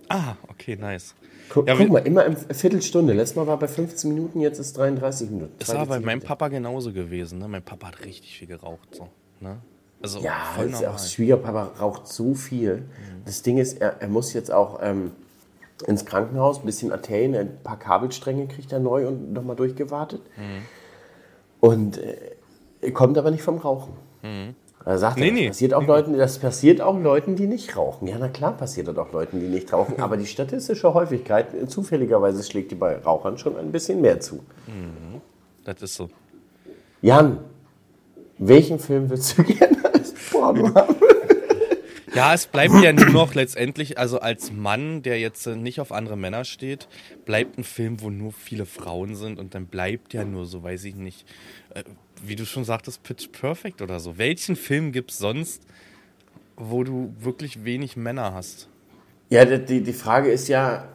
[0.08, 1.14] ah, okay, nice.
[1.50, 3.12] Guck, Ja, guck mal, immer eine Viertelstunde.
[3.12, 5.52] Letztes Mal war bei 15 Minuten, jetzt ist 33 Minuten.
[5.58, 6.20] Das war bei meinem.
[6.20, 7.38] Papa genauso gewesen.
[7.38, 7.48] Ne?
[7.48, 8.94] Mein Papa hat richtig viel geraucht.
[8.94, 9.08] So,
[9.40, 9.58] ne?
[10.02, 10.88] Also Ja, voll normal.
[10.88, 12.84] auch, Schwiegerpapa raucht so viel.
[13.24, 15.12] Das Ding ist, er, er muss jetzt auch ähm,
[15.86, 20.20] ins Krankenhaus, ein bisschen Arterien, ein paar Kabelstränge kriegt er neu und nochmal durchgewartet.
[20.36, 20.62] Mhm.
[21.60, 22.16] Und äh,
[22.92, 23.92] kommt aber nicht vom Rauchen.
[24.84, 25.22] Er sagt, Mhm.
[25.22, 25.48] Nee, das, nee.
[25.48, 28.08] passiert auch Leuten, das passiert auch Leuten, die nicht rauchen.
[28.08, 29.94] Ja, na klar passiert das auch Leuten, die nicht rauchen.
[30.00, 34.40] Aber die statistische Häufigkeit, äh, zufälligerweise schlägt die bei Rauchern schon ein bisschen mehr zu.
[35.64, 36.08] Das ist so.
[37.02, 37.38] Jan,
[38.38, 40.96] welchen Film würdest du gerne als Porno haben?
[42.14, 45.92] Ja, es bleibt ja nur noch letztendlich, also als Mann, der jetzt äh, nicht auf
[45.92, 46.88] andere Männer steht,
[47.26, 50.84] bleibt ein Film, wo nur viele Frauen sind und dann bleibt ja nur so, weiß
[50.84, 51.26] ich nicht,
[51.74, 51.84] äh,
[52.24, 54.18] wie du schon sagtest, Pitch Perfect oder so.
[54.18, 55.62] Welchen Film gibt es sonst,
[56.56, 58.68] wo du wirklich wenig Männer hast?
[59.30, 60.88] Ja, die, die Frage ist ja,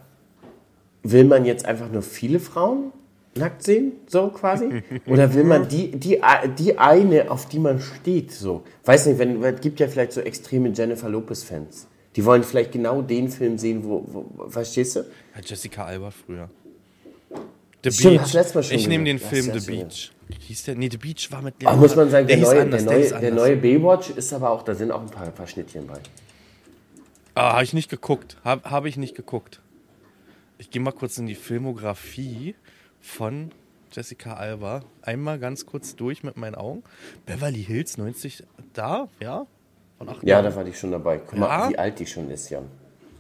[1.03, 2.91] will man jetzt einfach nur viele Frauen
[3.35, 4.83] nackt sehen, so quasi?
[5.07, 6.19] Oder will man die, die,
[6.57, 8.63] die eine, auf die man steht, so?
[8.85, 11.87] Weiß nicht, wenn, es gibt ja vielleicht so extreme Jennifer Lopez-Fans.
[12.15, 14.99] Die wollen vielleicht genau den Film sehen, wo, wo verstehst du?
[14.99, 16.49] Ja, Jessica Alba früher.
[17.83, 19.19] The Stimmt, hast du letztes Mal schon Ich nehme den.
[19.19, 19.71] Film Ja, The.
[19.71, 20.12] Beach.
[20.39, 20.75] Hieß der?
[20.75, 23.07] Nee, The Beach war mit Aber muss man sagen, der, hieß neue, anders, der, neue,
[23.09, 23.33] der anders.
[23.35, 25.99] neue Baywatch ist aber auch, da sind auch ein paar, paar Schnittchen bei.
[27.35, 28.37] Ah, habe ich nicht geguckt.
[28.43, 29.61] Habe hab ich nicht geguckt.
[30.57, 32.55] Ich gehe mal kurz in die Filmografie
[33.01, 33.51] von
[33.91, 34.83] Jessica Alba.
[35.01, 36.83] Einmal ganz kurz durch mit meinen Augen.
[37.25, 38.43] Beverly Hills 90,
[38.73, 39.45] da, ja?
[39.97, 41.17] Von Ja, da war die schon dabei.
[41.17, 41.69] Guck mal, Ja?
[41.69, 42.65] wie alt die schon ist, Jan.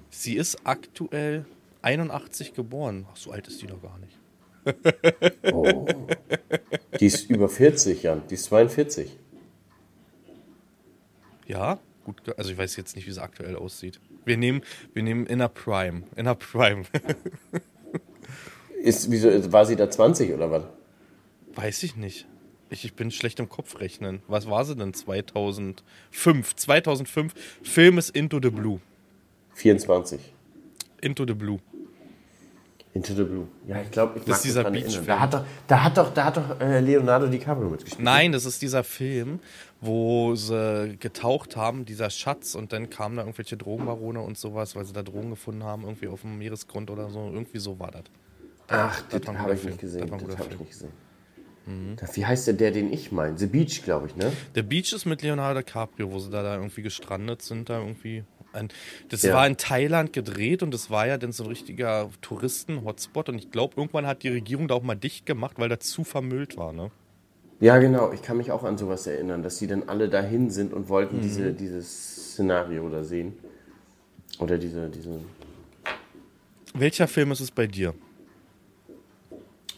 [0.09, 1.45] Sie ist aktuell
[1.81, 3.05] 81 geboren.
[3.11, 4.17] Ach, so alt ist die doch gar nicht.
[5.51, 5.85] Oh.
[6.99, 8.21] Die ist über 40, Jan.
[8.29, 9.17] Die ist 42.
[11.47, 12.21] Ja, gut.
[12.37, 13.99] Also ich weiß jetzt nicht, wie sie aktuell aussieht.
[14.25, 14.61] Wir nehmen,
[14.93, 16.03] wir nehmen Inner Prime.
[16.15, 16.83] Inner Prime.
[18.83, 20.63] Ist, wieso, war sie da 20 oder was?
[21.55, 22.27] Weiß ich nicht.
[22.69, 24.21] Ich, ich bin schlecht im Kopf rechnen.
[24.27, 26.55] Was war sie denn 2005?
[26.55, 27.33] 2005.
[27.61, 28.81] Film ist Into the Blue.
[29.53, 30.19] 24.
[31.01, 31.59] Into the Blue.
[32.93, 33.47] Into the Blue.
[33.67, 35.05] Ja, ich glaube, ich Das ist dieser erinnern.
[35.07, 38.03] Da hat doch, da hat doch, da hat doch äh, Leonardo DiCaprio mitgespielt.
[38.03, 39.39] Nein, das ist dieser Film,
[39.81, 44.85] wo sie getaucht haben, dieser Schatz, und dann kamen da irgendwelche Drogenbarone und sowas, weil
[44.85, 47.31] sie da Drogen gefunden haben, irgendwie auf dem Meeresgrund oder so.
[47.33, 48.03] Irgendwie so war das.
[48.67, 50.09] Ach, das das habe ich nicht gesehen.
[50.11, 50.53] Das Das habe ich.
[50.53, 50.59] Mhm.
[50.59, 50.91] nicht gesehen.
[51.65, 53.37] Da, wie heißt der, der, den ich meine?
[53.37, 54.31] The Beach, glaube ich, ne?
[54.53, 58.23] Der Beach ist mit Leonardo DiCaprio, wo sie da, da irgendwie gestrandet sind, da irgendwie
[58.53, 58.69] Ein-
[59.09, 59.33] Das Ja.
[59.33, 63.29] war in Thailand gedreht und das war ja dann so ein richtiger Touristen-Hotspot.
[63.29, 66.03] Und ich glaube, irgendwann hat die Regierung da auch mal dicht gemacht, weil da zu
[66.03, 66.71] vermüllt war.
[66.71, 66.91] Ne?
[67.59, 68.11] Ja, genau.
[68.13, 71.17] Ich kann mich auch an sowas erinnern, dass die dann alle dahin sind und wollten
[71.17, 71.21] Mhm.
[71.21, 73.33] diese, dieses Szenario da sehen.
[74.39, 75.19] Oder diese, diese.
[76.73, 77.93] Welcher Film ist es bei dir?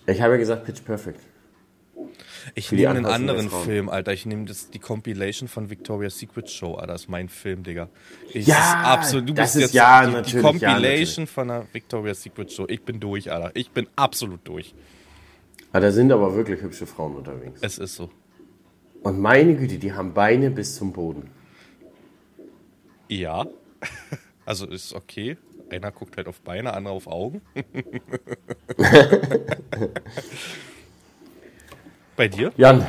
[0.07, 1.19] Ich habe ja gesagt Pitch Perfect.
[2.53, 3.49] Ich die nehme einen anderen.
[3.49, 4.13] Film, Alter.
[4.13, 6.93] Ich nehme die Compilation von Victoria's Secret Show, Alter.
[6.93, 7.89] Das ist mein Film, Digga.
[8.33, 9.29] Ich, Ja, das ist absolut.
[9.29, 12.51] Du das bist ist jetzt ja die, die natürlich, ja, Compilation von der Victoria's Secret
[12.51, 12.65] Show.
[12.67, 13.51] Ich bin durch, Alter.
[13.53, 14.73] Ich bin absolut durch.
[15.71, 17.59] Ah, da sind aber wirklich hübsche Frauen unterwegs.
[17.61, 18.09] Es ist so.
[19.03, 21.29] Und meine Güte, die haben Beine bis zum Boden.
[23.09, 23.45] Ja.
[24.47, 25.37] Also ist okay.
[25.71, 27.41] Einer guckt halt auf Beine, andere auf Augen.
[32.15, 32.51] Bei dir?
[32.57, 32.85] Jan,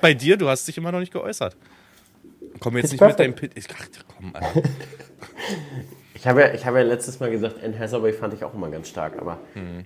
[0.00, 1.56] Bei dir, du hast dich immer noch nicht geäußert.
[2.60, 3.54] Komm jetzt Pitch nicht mit deinem Perfect.
[3.54, 3.64] Pit.
[3.64, 4.62] Ich dachte, komm, Alter.
[6.14, 8.68] ich habe ja, ich habe ja letztes Mal gesagt, Anne Hathaway fand ich auch immer
[8.70, 9.84] ganz stark, aber Hm.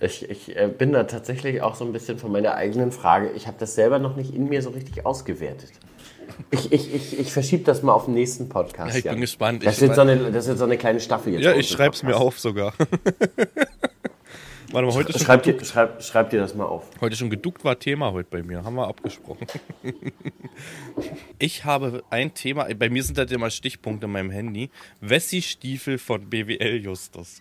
[0.00, 3.30] ich, ich äh, bin da tatsächlich auch so ein bisschen von meiner eigenen Frage.
[3.34, 5.70] Ich habe das selber noch nicht in mir so richtig ausgewertet.
[6.50, 8.92] Ich, ich, ich, ich verschiebe das mal auf den nächsten Podcast.
[8.92, 9.20] Ja, ich bin Jan.
[9.22, 9.64] gespannt.
[9.66, 11.42] Das Ich- wird, so eine, das wird so eine kleine Staffel jetzt.
[11.42, 12.74] Ja, ich im schreib's mir auf sogar.
[14.70, 16.90] Warte mal, heute schon, Schreib dir, schreib, schreib dir das mal auf.
[17.00, 18.64] heute schon geduckt war Thema heute bei mir.
[18.64, 19.46] Haben wir abgesprochen.
[21.38, 24.70] Ich habe ein Thema, bei mir sind das immer Stichpunkte in meinem Handy.
[25.00, 27.40] Wessi-Stiefel von BWL Justus.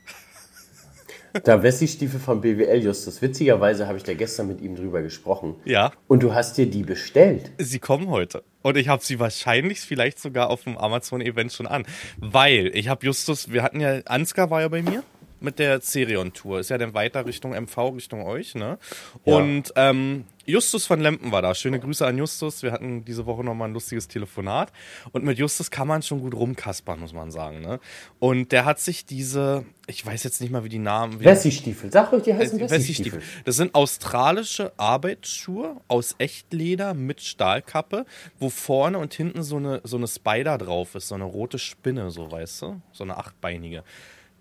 [1.44, 3.22] Da Wessi-Stiefel von BWL Justus.
[3.24, 5.56] Witzigerweise habe ich da gestern mit ihm drüber gesprochen.
[5.66, 7.52] Ja, Und du hast dir die bestellt.
[7.58, 8.44] sie kommen heute.
[8.62, 11.86] Und ich habe sie wahrscheinlich vielleicht sogar auf dem Amazon-Event schon an.
[12.18, 15.04] Weil ich habe Justus, wir hatten ja, Ansgar war ja bei mir
[15.40, 16.60] mit der Cerion-Tour.
[16.60, 18.78] Ist ja dann weiter Richtung MV, Richtung euch, ne?
[19.26, 19.36] Ja.
[19.36, 21.54] Und ähm, Justus von Lempen war da.
[21.54, 22.64] Schöne Grüße an Justus.
[22.64, 24.72] Wir hatten diese Woche nochmal ein lustiges Telefonat.
[25.12, 27.82] Und mit Justus kann man schon gut rumkaspern, muss man sagen, ne?
[28.20, 31.20] Und der hat sich diese, ich weiß jetzt nicht mal, wie die Namen...
[31.22, 31.92] Wessi-Stiefel.
[31.92, 32.62] Sag ruhig, die heißen.
[32.62, 33.22] Wessi-Stiefel.
[33.44, 38.06] Das sind australische Arbeitsschuhe aus Echtleder mit Stahlkappe,
[38.40, 42.10] wo vorne und hinten so eine, so eine Spider drauf ist, so eine rote Spinne,
[42.10, 43.84] so weißt du, so eine achtbeinige.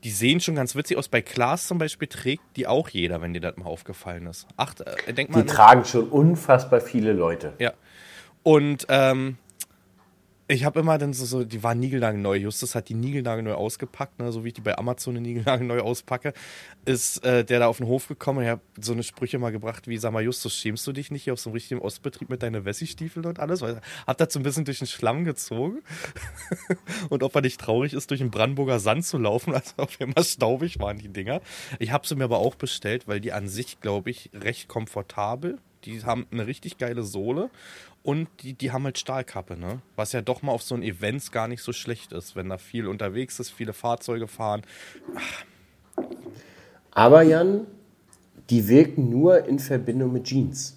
[0.07, 1.09] Die sehen schon ganz witzig aus.
[1.09, 4.47] Bei Klaas zum Beispiel trägt die auch jeder, wenn dir das mal aufgefallen ist.
[4.57, 7.55] Acht, äh, denk mal Die tragen schon unfassbar viele Leute.
[7.59, 7.73] ja.
[8.45, 9.37] Und ähm,
[10.49, 12.37] ich habe immer dann so, so, die waren niegelnagelneu.
[12.37, 16.33] Justus hat die niegelnagelneu ausgepackt, ne, so wie ich die bei Amazon eine niegelnagelneu auspacke.
[16.85, 19.51] Ist äh, der da auf den Hof gekommen und ich habe so eine Sprüche mal
[19.51, 22.29] gebracht wie, sag mal, Justus, schämst du dich nicht hier auf so einem richtigen Ostbetrieb
[22.29, 23.61] mit deinen Wessi-Stiefeln und alles?
[23.61, 25.83] Weil hat das so ein bisschen durch den Schlamm gezogen.
[27.09, 30.23] und ob er nicht traurig ist, durch den Brandenburger Sand zu laufen, also auf immer
[30.23, 31.41] staubig waren die Dinger.
[31.81, 35.59] Ich habe sie mir aber auch bestellt, weil die an sich, glaube ich, recht komfortabel.
[35.85, 37.51] Die haben eine richtig geile Sohle
[38.07, 39.83] und die, die haben halt Stahlkappe, ne?
[39.97, 42.57] Was ja doch mal auf so einen Events gar nicht so schlecht ist, wenn da
[42.57, 44.63] viel unterwegs ist, viele Fahrzeuge fahren.
[46.93, 47.67] Aber Jan,
[48.49, 50.77] die wirken nur in Verbindung mit Jeans.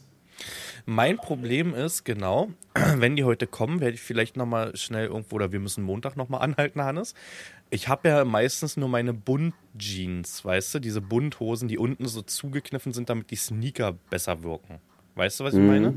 [0.88, 5.52] Mein Problem ist, genau, wenn die heute kommen, werde ich vielleicht nochmal schnell irgendwo, oder
[5.52, 7.14] wir müssen Montag nochmal anhalten, Hannes.
[7.70, 12.92] Ich habe ja meistens nur meine Bunt-Jeans, weißt du, diese Bunthosen, die unten so zugekniffen
[12.92, 14.82] sind, damit die Sneaker besser wirken.
[15.20, 15.94] Weißt du, was ich meine?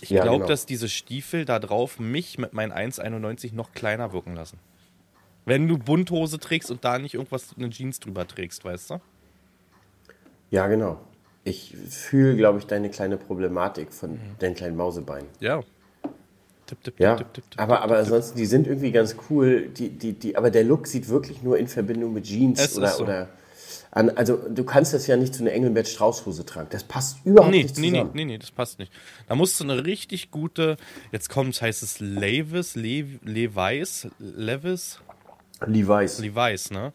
[0.00, 0.48] Ich Ja, glaube, genau.
[0.48, 4.58] dass diese Stiefel da drauf mich mit meinen 1,91 noch kleiner wirken lassen.
[5.44, 9.00] Wenn du Bunthose trägst und da nicht irgendwas, eine Jeans drüber trägst, weißt du?
[10.50, 10.98] Ja, genau.
[11.44, 14.18] Ich fühle, glaube ich, deine kleine Problematik von Mhm.
[14.38, 15.28] deinen kleinen Mausebeinen.
[15.40, 15.62] Ja.
[16.66, 19.68] Tipp, tipp, Ja, tipp, tipp, tipp, aber, aber ansonsten, die sind irgendwie ganz cool.
[19.68, 22.88] Die, die, die, aber der Look sieht wirklich nur in Verbindung mit Jeans Es oder,
[22.88, 23.02] so.
[23.04, 23.28] oder
[23.94, 26.68] an, also du kannst das ja nicht zu einer Engelbert Strauß-Hose tragen.
[26.70, 28.10] Das passt überhaupt Nee, nicht nee, zusammen.
[28.14, 28.92] nee, nee, nee, das passt nicht.
[29.28, 30.76] Da musst du eine richtig gute,
[31.12, 34.98] jetzt kommt, heißt es Levis, Le, Levi's, Levis,
[35.64, 36.18] Levi's.
[36.18, 36.92] Levi's, ne?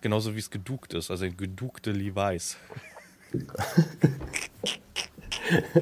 [0.00, 2.56] Genauso wie es geduckt ist, also gedukte Levi's.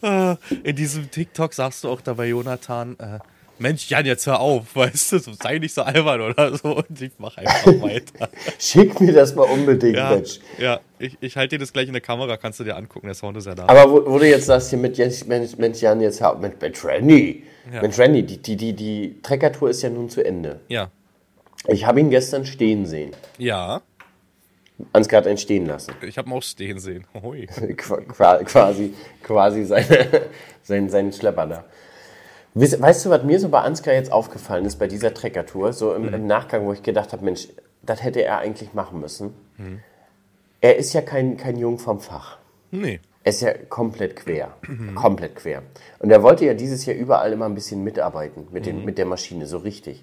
[0.00, 3.18] Ah, In diesem TikTok sagst du auch dabei, Jonathan, äh,
[3.58, 6.76] Mensch, Jan, jetzt hör auf, weißt du, so, sei nicht so albern oder so.
[6.76, 8.28] Und ich mach einfach weiter.
[8.58, 10.40] Schick mir das mal unbedingt, Ja, Mensch.
[10.58, 13.14] ja ich, ich halte dir das gleich in der Kamera, kannst du dir angucken, der
[13.14, 13.66] Sound ist ja da.
[13.68, 16.60] Aber wo, wo du jetzt sagst, hier mit Jens, Mensch, Mensch Jan, jetzt hör- mit,
[16.60, 17.44] mit Randy.
[17.72, 17.82] Ja.
[17.82, 20.60] Mit Randy, die, die, die, die Treckertour ist ja nun zu Ende.
[20.68, 20.90] Ja,
[21.68, 23.12] Ich habe ihn gestern stehen sehen.
[23.38, 23.80] ja,
[24.92, 25.92] Ansgar hat ihn stehen lassen.
[26.04, 27.04] ich habe ihn auch stehen sehen.
[27.76, 28.92] Qua- quasi,
[29.22, 30.22] quasi seine,
[30.64, 31.64] sein, seinen Schlepper da.
[32.54, 36.12] Weißt du, was mir so bei Ansgar jetzt aufgefallen ist bei dieser Treckertour, so im,
[36.12, 37.48] im Nachgang, wo ich gedacht habe, Mensch,
[37.82, 39.32] das hätte er eigentlich machen müssen.
[40.60, 42.38] Er ist ja kein, kein Jung vom Fach.
[42.70, 43.00] Nee.
[43.24, 44.54] Er ist ja komplett quer.
[44.94, 45.62] Komplett quer.
[45.98, 49.06] Und er wollte ja dieses Jahr überall immer ein bisschen mitarbeiten mit, den, mit der
[49.06, 50.02] Maschine, so richtig.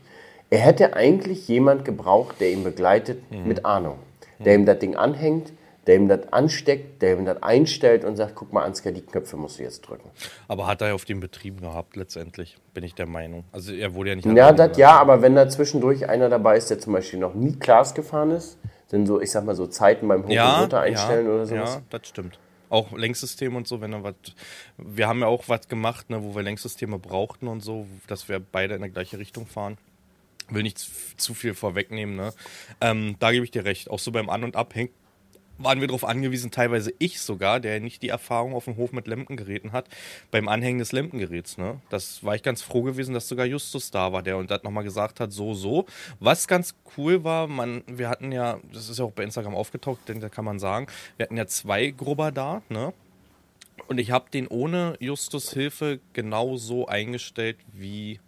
[0.49, 3.99] Er hätte eigentlich jemand gebraucht, der ihn begleitet mit Ahnung.
[4.39, 5.51] Der ihm das Ding anhängt,
[5.89, 9.37] der ihm das ansteckt, der ihm das einstellt und sagt, guck mal, Ansgar, die Knöpfe
[9.37, 10.07] musst du jetzt drücken.
[10.47, 13.43] Aber hat er ja auf den Betrieb gehabt, letztendlich, bin ich der Meinung.
[13.51, 14.27] Also er wurde ja nicht.
[14.27, 17.53] Ja, das ja, aber wenn da zwischendurch einer dabei ist, der zum Beispiel noch nie
[17.53, 20.81] Glas gefahren ist, sind so, ich sag mal so Zeiten beim Hoch- und ja, Runter
[20.81, 21.73] einstellen ja, oder sowas.
[21.73, 22.37] Ja, das stimmt.
[22.69, 24.13] Auch Lenksystem und so, wenn er was.
[24.77, 28.39] Wir haben ja auch was gemacht, ne, wo wir Lenksysteme brauchten und so, dass wir
[28.39, 29.79] beide in der gleiche Richtung fahren.
[30.49, 32.31] Will nicht zu, zu viel vorwegnehmen, ne?
[32.79, 33.89] Ähm, da gebe ich dir recht.
[33.89, 34.91] Auch so beim An- und Abhängen
[35.60, 39.07] waren wir darauf angewiesen, teilweise ich sogar, der nicht die Erfahrung auf dem Hof mit
[39.07, 39.88] Lempengeräten hat,
[40.32, 41.57] beim Anhängen des Lempengeräts.
[41.57, 41.80] Ne?
[41.89, 44.84] Das war ich ganz froh gewesen, dass sogar Justus da war, der und das nochmal
[44.84, 45.86] gesagt hat, so, so.
[46.20, 49.99] Was ganz cool war, man, wir hatten ja, das ist ja auch bei Instagram aufgetaucht,
[50.07, 50.88] denn da kann man sagen,
[51.18, 52.93] wir hatten ja zwei Grubber da, ne?
[53.88, 58.20] Und ich habe den ohne Justus Hilfe genauso eingestellt wie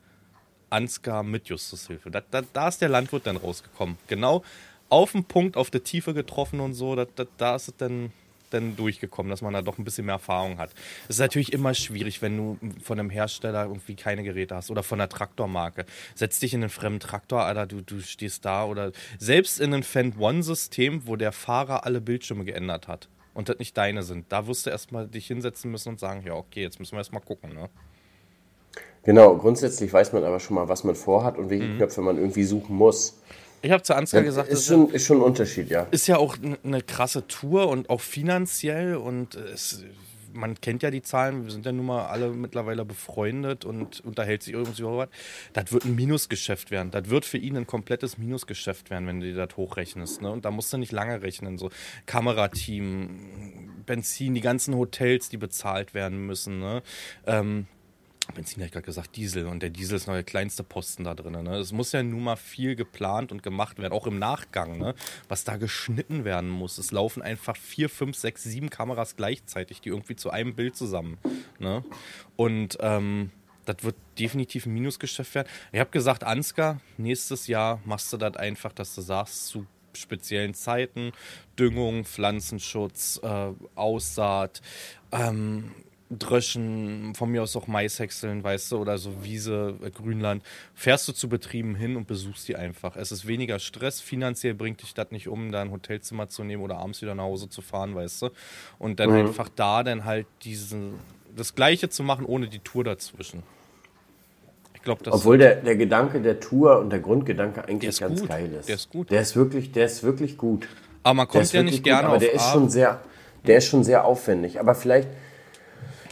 [0.72, 2.10] Ansgar mit Justus Hilfe.
[2.10, 3.98] Da, da, da ist der Landwirt dann rausgekommen.
[4.08, 4.44] Genau
[4.92, 6.96] auf den Punkt, auf der Tiefe getroffen und so.
[6.96, 8.12] Da, da, da ist es dann,
[8.50, 10.72] dann durchgekommen, dass man da doch ein bisschen mehr Erfahrung hat.
[11.06, 14.84] Es ist natürlich immer schwierig, wenn du von einem Hersteller irgendwie keine Geräte hast oder
[14.84, 15.86] von einer Traktormarke.
[16.16, 19.84] Setz dich in einen fremden Traktor, Alter, du, du stehst da oder selbst in ein
[19.84, 24.26] Fend One-System, wo der Fahrer alle Bildschirme geändert hat und das nicht deine sind.
[24.30, 27.22] Da wirst du erstmal dich hinsetzen müssen und sagen, ja, okay, jetzt müssen wir erstmal
[27.22, 27.70] gucken, ne?
[29.04, 31.50] Genau, grundsätzlich weiß man aber schon mal, was man vorhat und Mhm.
[31.50, 33.18] welche Knöpfe man irgendwie suchen muss.
[33.62, 35.88] Ich habe zu Ansgar gesagt, das ist, schon, ist schon ein Unterschied, ja.
[35.92, 39.84] ist ja auch eine krasse Tour und auch finanziell und es,
[40.34, 44.44] man kennt ja die Zahlen, wir sind ja nun mal alle mittlerweile befreundet und unterhält
[44.44, 45.10] sich irgendwie über was.
[45.54, 46.92] Das wird ein Minusgeschäft werden.
[46.92, 50.22] Das wird für ihn ein komplettes Minusgeschäft werden, wenn du dir das hochrechnest.
[50.22, 50.32] Ne?
[50.32, 51.58] Und da musst du nicht lange rechnen.
[51.58, 51.70] So
[52.06, 56.60] Kamerateam, Benzin, die ganzen Hotels, die bezahlt werden müssen.
[56.60, 56.82] Ne?
[57.26, 57.68] Ähm,
[58.32, 59.48] Benzin, habe ich gerade gesagt, Diesel.
[59.48, 61.34] Und der Diesel ist noch der kleinste Posten da drin.
[61.44, 61.58] Ne?
[61.58, 64.96] Es muss ja nun mal viel geplant und gemacht werden, auch im Nachgang, ne?
[65.28, 66.78] was da geschnitten werden muss.
[66.78, 71.18] Es laufen einfach vier, fünf, sechs, sieben Kameras gleichzeitig, die irgendwie zu einem Bild zusammen.
[71.60, 71.84] Ne?
[72.36, 73.32] Und ähm,
[73.66, 75.48] das wird definitiv ein Minusgeschäft werden.
[75.72, 80.54] Ich habe gesagt, Ansgar, nächstes Jahr machst du das einfach, dass du sagst, zu speziellen
[80.54, 81.12] Zeiten,
[81.60, 84.62] Düngung, Pflanzenschutz, äh, Aussaat,
[85.12, 85.72] ähm,
[86.18, 90.44] Dröschen, von mir aus auch Maishäckseln, weißt du, oder so Wiese, äh, Grünland,
[90.74, 92.96] fährst du zu Betrieben hin und besuchst die einfach.
[92.96, 96.64] Es ist weniger Stress, finanziell bringt dich das nicht um, da ein Hotelzimmer zu nehmen
[96.64, 98.30] oder abends wieder nach Hause zu fahren, weißt du.
[98.80, 100.96] Und dann einfach da dann halt diesen,
[101.36, 103.44] das Gleiche zu machen, ohne die Tour dazwischen.
[104.76, 108.30] Ich glaube, das Obwohl der, der Gedanke der Tour und der Grundgedanke eigentlich ganz gut.
[108.30, 108.68] geil ist.
[108.68, 109.12] Der ist gut.
[109.12, 110.68] Der ist wirklich, der ist wirklich gut.
[111.04, 113.00] aber man kommt ja wirklich nicht gerne gut, aber auf der ist A- schon sehr,
[113.46, 114.60] der ist schon sehr aufwendig.
[114.60, 115.08] Aber vielleicht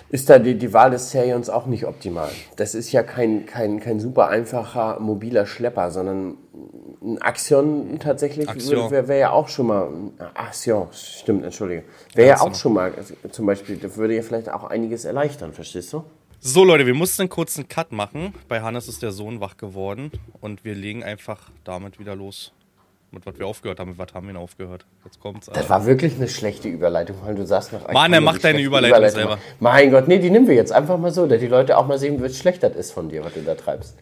[0.09, 2.29] ist da die, die Wahl des Serions auch nicht optimal.
[2.55, 6.37] Das ist ja kein, kein, kein super einfacher mobiler Schlepper, sondern
[7.01, 9.89] ein Axion tatsächlich wäre wär ja auch schon mal.
[10.33, 11.83] Axion, stimmt, entschuldige.
[12.15, 12.93] Wäre ja auch schon mal,
[13.31, 16.03] zum Beispiel, das würde ja vielleicht auch einiges erleichtern, verstehst du?
[16.41, 18.33] So Leute, wir mussten einen kurzen Cut machen.
[18.47, 22.53] Bei Hannes ist der Sohn wach geworden und wir legen einfach damit wieder los.
[23.11, 23.89] Mit was wir aufgehört haben.
[23.89, 24.85] Mit was haben wir denn aufgehört?
[25.03, 25.47] Jetzt kommt's.
[25.47, 25.69] Das Alter.
[25.69, 27.91] war wirklich eine schlechte Überleitung, weil du sagst noch.
[27.91, 29.39] Mann, er macht deine Überleitung selber.
[29.59, 31.97] Mein Gott, nee, die nehmen wir jetzt einfach mal so, dass die Leute auch mal
[31.97, 33.97] sehen, wie schlecht das ist von dir, was du da treibst.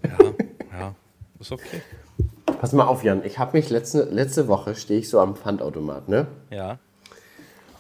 [0.72, 0.94] Ja,
[1.40, 1.82] ist okay.
[2.60, 3.24] Pass mal auf, Jan.
[3.24, 6.28] Ich habe mich letzte, letzte Woche stehe ich so am Pfandautomat, ne?
[6.50, 6.80] Ja.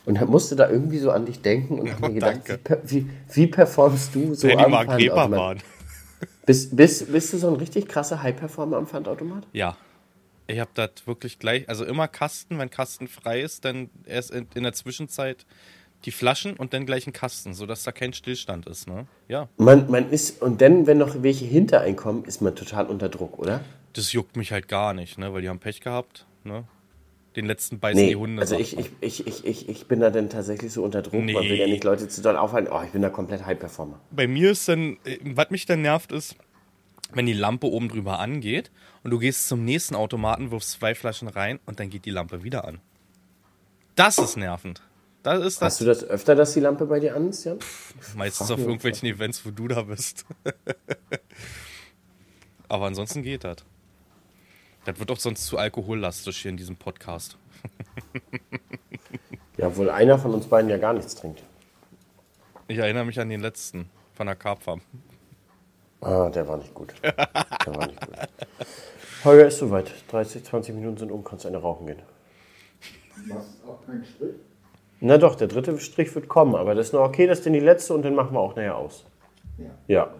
[0.05, 2.39] Und musste da irgendwie so an dich denken und habe mir gedacht,
[2.86, 5.57] wie, wie, wie performst du so Danny am Pfandautomat?
[6.45, 9.45] Bist, bist, bist du so ein richtig krasser High-Performer am Pfandautomat?
[9.51, 9.75] Ja.
[10.48, 14.48] Ich habe das wirklich gleich, also immer Kasten, wenn Kasten frei ist, dann erst in,
[14.56, 15.45] in der Zwischenzeit
[16.06, 19.08] die Flaschen und dann gleich ein Kasten, sodass da kein Stillstand ist, ne?
[19.28, 19.50] Ja.
[19.58, 23.10] Man, man ist, und dann, wenn noch welche hinter einen kommen, ist man total unter
[23.10, 23.62] Druck, oder?
[23.93, 25.34] Das juckt mich halt gar nicht, ne?
[25.34, 26.64] Weil die haben Pech gehabt, ne?
[27.36, 28.41] Den letzten beißen Nee, die Hunde.
[28.41, 31.14] also ich, ich, ich, ich, ich, ich bin da dann tatsächlich so unter Druck.
[31.22, 31.74] Man will ja Nee.
[31.74, 32.70] nicht Leute zu doll aufhalten.
[32.72, 34.00] Oh, ich bin da komplett High-Performer.
[34.12, 36.36] bei mir ist dann, äh, was mich dann nervt, ist,
[37.14, 38.72] wenn die Lampe oben drüber angeht
[39.03, 42.43] und du gehst zum nächsten Automaten, wirfst zwei Flaschen rein und dann geht die Lampe
[42.43, 42.80] wieder an.
[43.95, 44.82] Das ist nervend.
[45.24, 47.60] Das ist das Hast du das öfter, dass die Lampe bei dir an ist, Jan?
[48.16, 50.26] meistens frag auf irgendwelchen Events, wo du da bist.
[52.70, 53.58] Aber ansonsten geht das.
[54.86, 57.38] Das wird auch sonst zu alkohollastig hier in diesem Podcast.
[59.58, 61.41] Ja, wohl einer von uns beiden ja gar nichts trinkt.
[62.68, 64.82] Ich erinnere mich an den letzten von der Carpfarm.
[66.02, 66.93] Ah, der war nicht gut.
[67.04, 68.16] Der war nicht gut.
[69.24, 69.91] Holger ist soweit.
[70.10, 72.02] 30, 20 Minuten sind um, kannst eine rauchen gehen.
[73.26, 74.36] Machst auch keinen Strich?
[75.00, 77.54] Na doch, der dritte Strich wird kommen, aber das ist noch okay, das ist denn
[77.54, 79.06] die letzte und den machen wir auch nachher aus.
[79.58, 79.70] Ja.
[79.88, 80.14] Ja.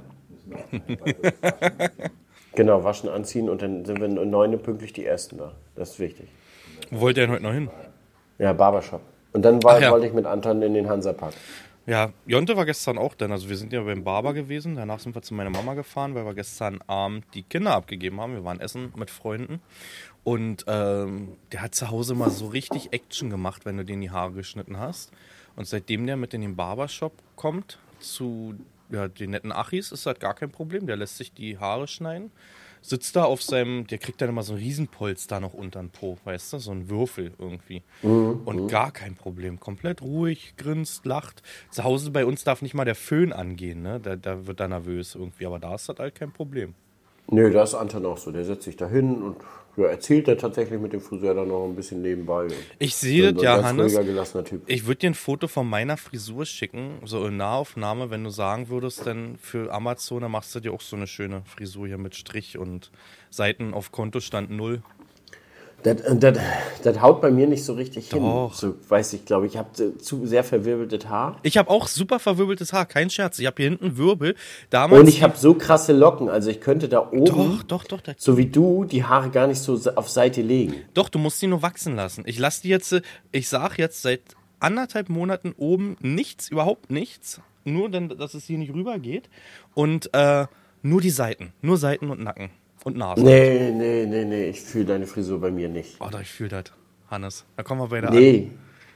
[2.58, 5.52] Genau, waschen, anziehen und dann sind wir um 9 Uhr pünktlich die Ersten da.
[5.76, 6.28] Das ist wichtig.
[6.90, 7.70] Wo wollt ihr denn heute noch hin?
[8.40, 9.02] Ja, Barbershop.
[9.34, 9.92] Und dann war, ja.
[9.92, 11.36] wollte ich mit Anton in den Hansapark.
[11.88, 13.32] Ja, Jonte war gestern auch dann.
[13.32, 14.76] Also wir sind ja beim Barber gewesen.
[14.76, 18.34] Danach sind wir zu meiner Mama gefahren, weil wir gestern Abend die Kinder abgegeben haben.
[18.34, 19.62] Wir waren essen mit Freunden.
[20.26, 24.12] Und ähm, der hat zu Hause mal so richtig Action gemacht, wenn du den die
[24.12, 25.14] Haare geschnitten hast.
[25.56, 28.56] Und seitdem der mit in den Barbershop kommt, zu
[28.90, 30.88] ja, den netten Achis, ist das gar kein Problem.
[30.88, 32.32] Der lässt sich die Haare schneiden.
[32.88, 36.18] Sitzt da auf seinem, der kriegt dann immer so einen Riesenpolster noch unter den Po,
[36.24, 36.60] weißt du?
[36.60, 37.84] So ein Würfel irgendwie.
[38.46, 39.60] Und gar kein Problem.
[39.60, 41.44] Komplett ruhig, grinst, lacht.
[41.70, 44.00] Zu Hause bei uns darf nicht mal der Föhn angehen, ne?
[44.00, 45.46] Da, da wird er nervös irgendwie.
[45.46, 46.76] Aber da ist das halt kein Problem.
[47.30, 48.32] Nö, da ist Anton auch so.
[48.32, 49.38] Der setzt sich da hin und
[49.76, 52.48] ja, erzählt er tatsächlich mit dem Friseur dann noch ein bisschen nebenbei.
[52.80, 53.94] Ich sehe das ja, Hannes.
[54.66, 58.70] Ich würde dir ein Foto von meiner Frisur schicken, so in Nahaufnahme, wenn du sagen
[58.70, 62.16] würdest, denn für Amazon, dann machst du dir auch so eine schöne Frisur hier mit
[62.16, 62.92] Strich und
[63.30, 64.82] Seiten auf Kontostand null.
[65.96, 66.38] Das, das,
[66.84, 68.18] das haut bei mir nicht so richtig Doch.
[68.18, 68.50] hin.
[68.54, 71.38] So, weiß ich, glaube ich, habe zu sehr verwirbeltes Haar.
[71.44, 73.40] Ich habe auch super verwirbeltes Haar, kein Scherz.
[73.40, 74.36] Ich habe hier hinten Wirbel.
[74.70, 76.30] Damals Und ich habe so krasse Locken.
[76.30, 77.26] Also ich könnte da oben,
[77.68, 78.14] Doch, doch, doch.
[78.18, 80.76] So wie du, die Haare gar nicht so auf Seite legen.
[80.94, 82.24] doch, du musst die nur wachsen lassen.
[82.26, 84.22] Ich lasse die jetzt, äh, ich sag jetzt seit
[84.60, 87.42] anderthalb Monaten oben nichts, überhaupt nichts.
[87.64, 89.30] Nur, dann, dass es hier nicht rübergeht.
[89.74, 90.48] Und äh,
[90.82, 91.54] nur die Seiten.
[91.62, 92.50] Nur Seiten und Nacken.
[92.88, 93.22] Und Nase.
[93.22, 94.46] Nee, nee, nee, nee.
[94.46, 95.98] Ich fühle deine Frisur bei mir nicht.
[96.00, 96.72] Oh, doch, ich fühle das.
[97.12, 98.14] Hannes, da kommen wir beide an.
[98.14, 98.50] Nee.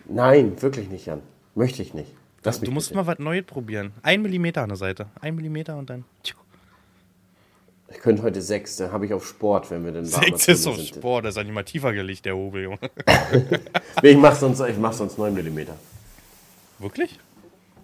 [0.07, 1.19] Nein, wirklich nicht, Jan.
[1.55, 2.09] Möchte ich nicht.
[2.41, 2.99] Lass Du musst bitte.
[3.03, 3.91] mal was Neues probieren.
[4.01, 5.07] Ein Millimeter an der Seite.
[5.19, 6.05] Ein Millimeter und dann.
[6.23, 10.79] Ich könnte heute sechs, dann habe ich auf Sport, wenn wir dann Sechs ist auf
[10.79, 12.79] Sport, das ist eigentlich mal tiefer gelegt, der Hobel, Junge.
[14.01, 15.59] Nee, ich mach sonst, ich mach sonst 9 mm.
[16.79, 17.19] Wirklich?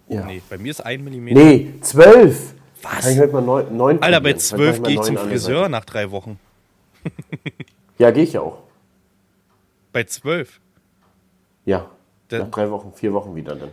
[0.08, 0.26] Ja.
[0.26, 1.38] Nee, bei mir ist ein Millimeter.
[1.38, 2.54] Nee, 12.
[2.82, 3.02] Was?
[3.04, 5.86] Kann ich heute mal 9, 9 Alter, bei zwölf gehe ich zum neun Friseur nach
[5.86, 6.40] drei Wochen.
[8.00, 8.60] Ja, gehe ich ja auch.
[9.92, 10.60] Bei zwölf?
[11.66, 11.88] Ja.
[12.30, 13.70] Der- Nach drei Wochen, vier Wochen wieder dann.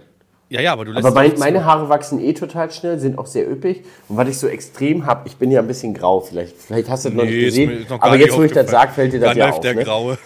[0.49, 3.27] Ja, ja, aber du lässt Aber mein, meine Haare wachsen eh total schnell, sind auch
[3.27, 3.85] sehr üppig.
[4.09, 7.05] Und was ich so extrem habe, ich bin ja ein bisschen grau, vielleicht, vielleicht hast
[7.05, 7.87] du das noch Nee, nicht ist mir gesehen.
[7.91, 9.63] noch aber nicht jetzt, wo ich das sage, fällt dir das Dann ja läuft auf.
[9.63, 9.85] der Ne?
[9.85, 10.19] Graue.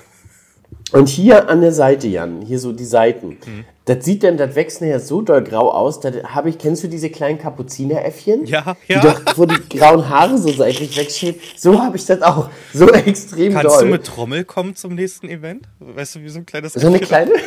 [0.93, 3.64] Und hier an der Seite, Jan, hier so die Seiten, Mhm.
[3.84, 6.89] das sieht dann, das wächst nachher so doll grau aus, da habe ich, kennst du
[6.89, 8.47] diese kleinen Kapuzineräffchen?
[8.47, 9.01] Ja, Die ja.
[9.03, 11.34] doch, wo die grauen Haare so seitlich wegstehen.
[11.57, 12.49] So habe ich das auch.
[12.72, 13.84] So extrem Kannst doll.
[13.84, 15.68] du mit Trommel kommen zum nächsten Event?
[15.78, 17.32] Weißt du, wie so ein kleines so eine kleine?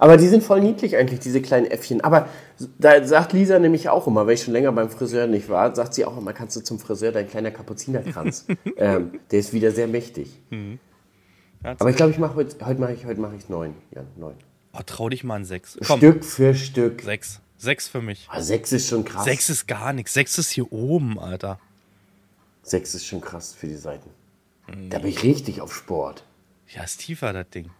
[0.00, 2.00] Aber die sind voll niedlich eigentlich, diese kleinen Äffchen.
[2.02, 2.28] Aber
[2.78, 5.94] da sagt Lisa nämlich auch immer, weil ich schon länger beim Friseur nicht war, sagt
[5.94, 8.46] sie auch immer, kannst du zum Friseur dein kleiner Kapuzinerkranz.
[8.76, 10.30] ähm, der ist wieder sehr mächtig.
[11.64, 13.74] Ja, Aber ich glaube, ich mache heute, heute mache ich, heute mache ich neun.
[13.94, 14.34] Ja, neun.
[14.72, 15.78] Oh, trau dich mal an sechs.
[15.86, 17.02] Komm, Stück für Stück.
[17.02, 17.40] sechs.
[17.56, 18.28] Sechs für mich.
[18.30, 19.24] Ah, sechs ist schon krass.
[19.24, 20.14] Sechs ist gar nichts.
[20.14, 21.58] Sechs ist hier oben, Alter.
[22.62, 24.10] Sechs ist schon krass für die Seiten.
[24.90, 26.24] Da bin ich richtig auf Sport.
[26.68, 27.70] Ja, ist tiefer, das Ding.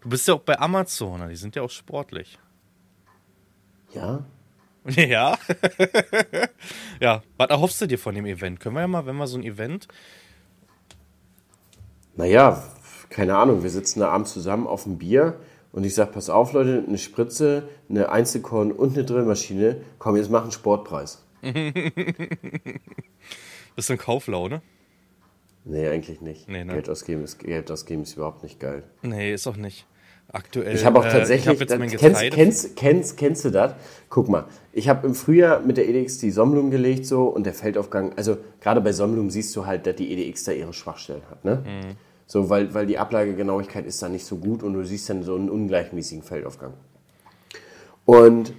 [0.00, 2.38] Du bist ja auch bei Amazon, die sind ja auch sportlich.
[3.92, 4.24] Ja?
[4.96, 5.36] Ja.
[7.00, 8.60] ja, was erhoffst du dir von dem Event?
[8.60, 9.88] Können wir ja mal, wenn wir so ein Event.
[12.20, 12.62] Naja,
[13.08, 15.36] keine Ahnung, wir sitzen da abends zusammen auf dem Bier
[15.72, 19.80] und ich sag, pass auf, Leute, eine Spritze, eine Einzelkorn und eine Drillmaschine.
[19.98, 21.24] Komm, jetzt mach einen Sportpreis.
[23.74, 24.60] Bist du in Kauflaune?
[25.64, 26.46] Nee, eigentlich nicht.
[26.46, 26.74] Nee, ne?
[26.74, 28.82] Geld, ausgeben ist, Geld ausgeben ist überhaupt nicht geil.
[29.00, 29.86] Nee, ist auch nicht.
[30.30, 30.74] Aktuell.
[30.74, 32.36] Ich habe auch äh, tatsächlich, ich hab kennst, Getreide.
[32.36, 33.74] kennst, kennst, kennst du das?
[34.10, 37.54] Guck mal, ich habe im Frühjahr mit der EDX die Sonnenblumen gelegt so und der
[37.54, 41.44] Feldaufgang, also gerade bei Sonnenblumen siehst du halt, dass die EDX da ihre Schwachstellen hat,
[41.44, 41.64] ne?
[41.66, 41.96] Mhm.
[42.30, 45.34] So, weil, weil die Ablagegenauigkeit ist da nicht so gut und du siehst dann so
[45.34, 46.74] einen ungleichmäßigen Feldaufgang.
[48.04, 48.52] Und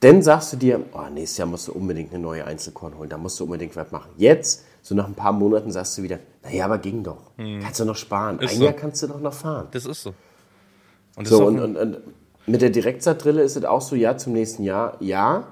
[0.00, 3.18] dann sagst du dir, oh, nächstes Jahr musst du unbedingt eine neue Einzelkorn holen, da
[3.18, 4.08] musst du unbedingt was machen.
[4.16, 7.32] Jetzt, so nach ein paar Monaten, sagst du wieder, naja, aber ging doch.
[7.60, 8.38] Kannst du noch sparen.
[8.38, 8.64] Ist ein so.
[8.64, 9.68] Jahr kannst du doch noch fahren.
[9.72, 10.14] Das ist so.
[11.16, 11.98] Und So, und, und, und
[12.46, 15.46] mit der Direktsaatdrille ist es auch so, ja, zum nächsten Jahr, ja.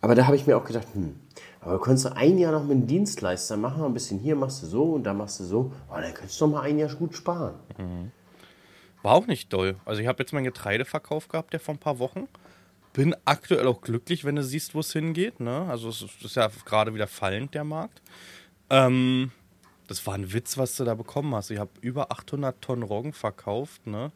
[0.00, 1.14] Aber da habe ich mir auch gedacht, hm,
[1.60, 4.84] aber du ein Jahr noch mit einem Dienstleister machen, ein bisschen hier machst du so
[4.94, 5.72] und da machst du so.
[5.90, 7.54] Oh, dann könntest du doch mal ein Jahr gut sparen.
[9.02, 9.76] War auch nicht doll.
[9.84, 12.28] Also ich habe jetzt meinen Getreideverkauf gehabt, der vor ein paar Wochen.
[12.92, 15.40] Bin aktuell auch glücklich, wenn du siehst, wo es hingeht.
[15.40, 15.66] Ne?
[15.68, 18.02] Also es ist- ist ja gerade wieder fallend, der Markt.
[18.70, 19.30] Ähm,
[19.86, 21.50] das war ein Witz, was du da bekommen hast.
[21.50, 23.86] Ich habe über 800 Tonnen Roggen verkauft.
[23.86, 24.10] Ne?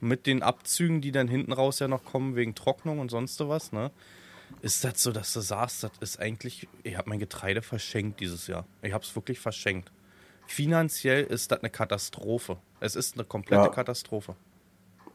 [0.00, 3.72] Mit den Abzügen, die dann hinten raus ja noch kommen, wegen Trocknung und sonst was.
[3.72, 3.90] Ne?
[4.62, 8.46] Ist das so, dass du sagst, das ist eigentlich, ich habe mein Getreide verschenkt dieses
[8.46, 8.64] Jahr.
[8.82, 9.90] Ich habe es wirklich verschenkt.
[10.46, 12.56] Finanziell ist das eine Katastrophe.
[12.80, 13.68] Es ist eine komplette Ja.
[13.68, 14.34] Katastrophe.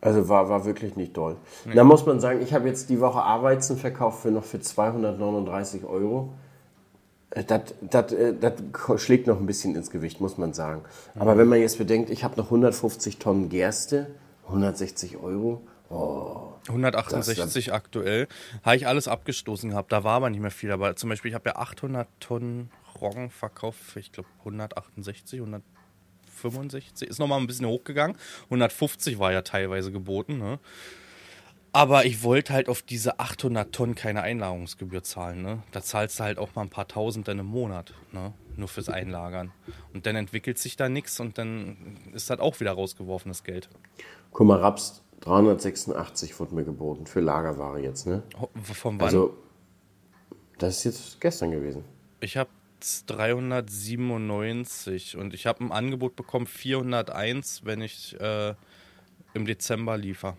[0.01, 1.35] Also war, war wirklich nicht doll.
[1.73, 5.83] Da muss man sagen, ich habe jetzt die Woche A-Weizen verkauft für noch für 239
[5.83, 6.33] Euro.
[7.31, 8.53] Äh, Das, das, äh, das
[9.01, 10.81] schlägt noch ein bisschen ins Gewicht, muss man sagen.
[11.15, 14.07] Aber wenn man jetzt bedenkt, ich habe noch 150 Tonnen Gerste,
[14.47, 15.61] 160 Euro.
[16.67, 18.27] 168 aktuell.
[18.63, 19.91] Habe ich alles abgestoßen gehabt.
[19.91, 20.71] Da war aber nicht mehr viel.
[20.71, 27.07] Aber zum Beispiel, ich habe ja 800 Tonnen Roggen verkauft für, ich glaube, 168, 165.
[27.07, 28.17] Ist nochmal ein bisschen hochgegangen.
[28.45, 30.37] 150 war ja teilweise geboten.
[30.37, 30.59] Ne?
[31.71, 35.41] Aber ich wollte halt auf diese 800 Tonnen keine Einlagerungsgebühr zahlen.
[35.41, 35.61] Ne?
[35.71, 37.93] Da zahlst du halt auch mal ein paar Tausend dann im Monat.
[38.11, 38.33] Ne?
[38.55, 39.51] Nur fürs Einlagern.
[39.93, 43.69] Und dann entwickelt sich da nichts und dann ist das auch wieder rausgeworfenes Geld.
[44.31, 48.23] Guck mal, Raps 386 wurde mir geboten für Lagerware jetzt, ne?
[48.61, 49.05] Von wann?
[49.05, 49.35] Also,
[50.59, 51.83] das ist jetzt gestern gewesen.
[52.19, 52.49] Ich habe
[53.07, 58.53] 397 und ich habe ein Angebot bekommen 401, wenn ich äh,
[59.33, 60.37] im Dezember liefer.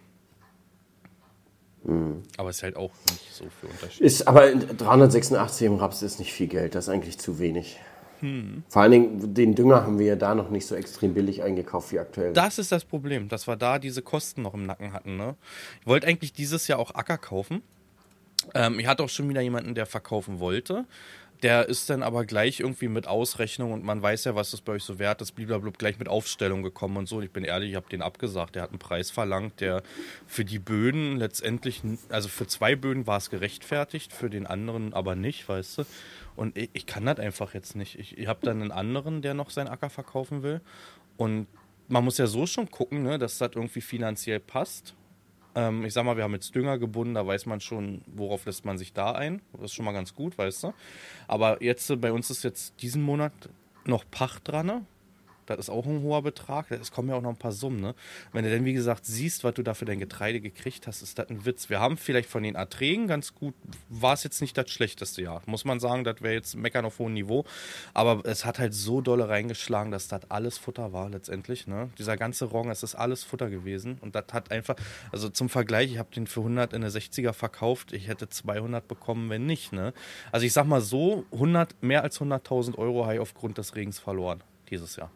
[1.84, 2.22] Mhm.
[2.36, 4.02] Aber ist halt auch nicht so viel Unterschied.
[4.02, 7.78] Ist, aber 386 im Raps ist nicht viel Geld, das ist eigentlich zu wenig.
[8.68, 11.92] Vor allen Dingen, den Dünger haben wir ja da noch nicht so extrem billig eingekauft
[11.92, 12.32] wie aktuell.
[12.32, 15.16] Das ist das Problem, dass wir da diese Kosten noch im Nacken hatten.
[15.16, 15.34] Ne?
[15.80, 17.62] Ich wollte eigentlich dieses Jahr auch Acker kaufen.
[18.54, 20.84] Ähm, ich hatte auch schon wieder jemanden, der verkaufen wollte.
[21.42, 24.72] Der ist dann aber gleich irgendwie mit Ausrechnung und man weiß ja, was das bei
[24.72, 27.16] euch so wert ist, blablabla, gleich mit Aufstellung gekommen und so.
[27.16, 28.54] Und ich bin ehrlich, ich habe den abgesagt.
[28.54, 29.82] Der hat einen Preis verlangt, der
[30.26, 35.14] für die Böden letztendlich, also für zwei Böden war es gerechtfertigt, für den anderen aber
[35.14, 35.84] nicht, weißt du.
[36.36, 37.98] Und ich, ich kann das einfach jetzt nicht.
[37.98, 40.60] Ich, ich habe dann einen anderen, der noch seinen Acker verkaufen will.
[41.16, 41.46] Und
[41.88, 44.94] man muss ja so schon gucken, ne, dass das irgendwie finanziell passt.
[45.56, 48.66] Ähm, ich sag mal, wir haben jetzt Dünger gebunden, da weiß man schon, worauf lässt
[48.66, 49.40] man sich da ein.
[49.54, 50.74] Das ist schon mal ganz gut, weißt du.
[51.26, 53.32] Aber jetzt, äh, bei uns ist jetzt diesen Monat
[53.86, 54.66] noch Pacht dran.
[54.66, 54.84] Ne?
[55.46, 56.70] Das ist auch ein hoher Betrag.
[56.70, 57.80] Es kommen ja auch noch ein paar Summen.
[57.80, 57.94] Ne?
[58.32, 61.18] Wenn du dann, wie gesagt, siehst, was du da für dein Getreide gekriegt hast, ist
[61.18, 61.70] das ein Witz.
[61.70, 63.54] Wir haben vielleicht von den Erträgen ganz gut,
[63.88, 65.42] war es jetzt nicht das schlechteste Jahr.
[65.46, 67.44] Muss man sagen, das wäre jetzt meckern auf hohem Niveau.
[67.94, 71.66] Aber es hat halt so dolle reingeschlagen, dass das alles Futter war letztendlich.
[71.66, 71.90] Ne?
[71.98, 73.98] Dieser ganze Roggen, es ist alles Futter gewesen.
[74.00, 74.76] Und das hat einfach,
[75.12, 77.92] also zum Vergleich, ich habe den für 100 in der 60er verkauft.
[77.92, 79.72] Ich hätte 200 bekommen, wenn nicht.
[79.72, 79.92] Ne?
[80.32, 83.98] Also ich sag mal so, 100, mehr als 100.000 Euro habe ich aufgrund des Regens
[83.98, 85.10] verloren dieses Jahr.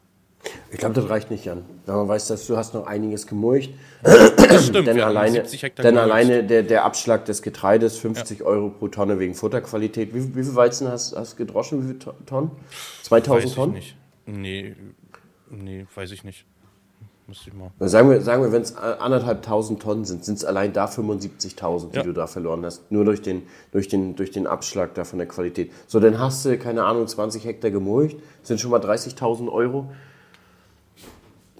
[0.71, 1.63] Ich glaube, das reicht nicht, Jan.
[1.85, 3.73] Wenn man weiß, dass du hast noch einiges gemulcht.
[4.01, 8.69] Das stimmt, Denn alleine, 70 Hektar denn alleine der, der Abschlag des Getreides, 50 Euro
[8.69, 10.13] pro Tonne wegen Futterqualität.
[10.13, 11.83] Wie, wie viel Weizen hast du gedroschen?
[11.83, 12.51] Wie viele To- Tonnen?
[13.03, 13.73] 2000 Weiß ich Tonnen?
[13.73, 13.95] nicht.
[14.25, 14.75] Nee,
[15.49, 16.45] nee, weiß ich nicht.
[17.27, 17.71] Müsste ich mal.
[17.87, 21.91] Sagen wir, sagen wir wenn es anderthalb tausend Tonnen sind, sind es allein da 75.000,
[21.91, 22.03] die Ja.
[22.03, 22.91] du da verloren hast.
[22.91, 25.71] Nur durch den, durch, den, durch den Abschlag da von der Qualität.
[25.87, 29.91] So, dann hast du, keine Ahnung, 20 Hektar gemulcht, sind schon mal 30.000 Euro.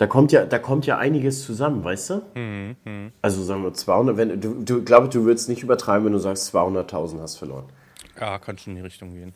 [0.02, 2.22] Da kommt, ja, da kommt ja einiges zusammen, weißt du?
[2.34, 6.18] Mhm, Also sagen wir 200, wenn, du, du glaube, du würdest nicht übertreiben, wenn du
[6.18, 7.66] sagst, 200.000 hast verloren.
[8.20, 9.34] Ja, kann schon in die Richtung gehen.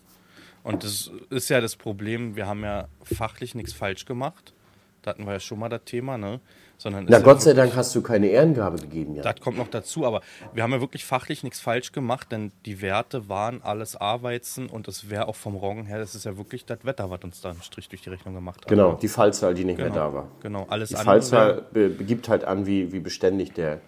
[0.63, 4.55] Und das ist ja das Problem, wir haben ja fachlich nichts falsch gemacht.
[5.03, 6.39] Da hatten wir ja schon mal das Thema, ne?
[6.77, 9.23] Sondern Na Gott sei wirklich- Dank hast du keine Ehrengabe gegeben, ja.
[9.23, 10.21] Das kommt noch dazu, aber
[10.53, 14.87] wir haben ja wirklich fachlich nichts falsch gemacht, denn die Werte waren alles A-Weizen und
[14.87, 17.51] es wäre auch vom Roggen her, das ist ja wirklich das Wetter, was uns da
[17.51, 18.67] einen Strich durch die Rechnung gemacht hat.
[18.67, 20.27] Genau, die Fallzahl, die nicht genau, mehr da war.
[20.41, 23.79] Genau, alles Die Fallzahl gibt halt an, wie, wie beständig der,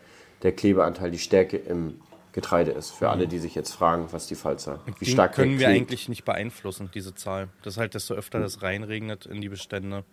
[0.43, 1.99] der Klebeanteil, die Stärke im
[2.31, 2.91] Getreide ist.
[2.91, 6.07] Für alle, die sich jetzt fragen, was die Fallzahl, wie Den stark können wir eigentlich
[6.07, 7.49] nicht beeinflussen, diese Zahl.
[7.63, 10.03] Das ist halt, desto öfter das reinregnet in die Bestände,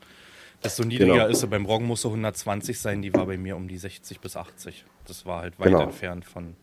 [0.63, 1.27] desto niedriger Genau.
[1.29, 1.47] ist sie.
[1.47, 4.85] Beim Roggen muss sie 120 sein, die war bei mir um die 60 bis 80.
[5.07, 5.83] Das war halt weit Genau.
[5.83, 6.57] entfernt von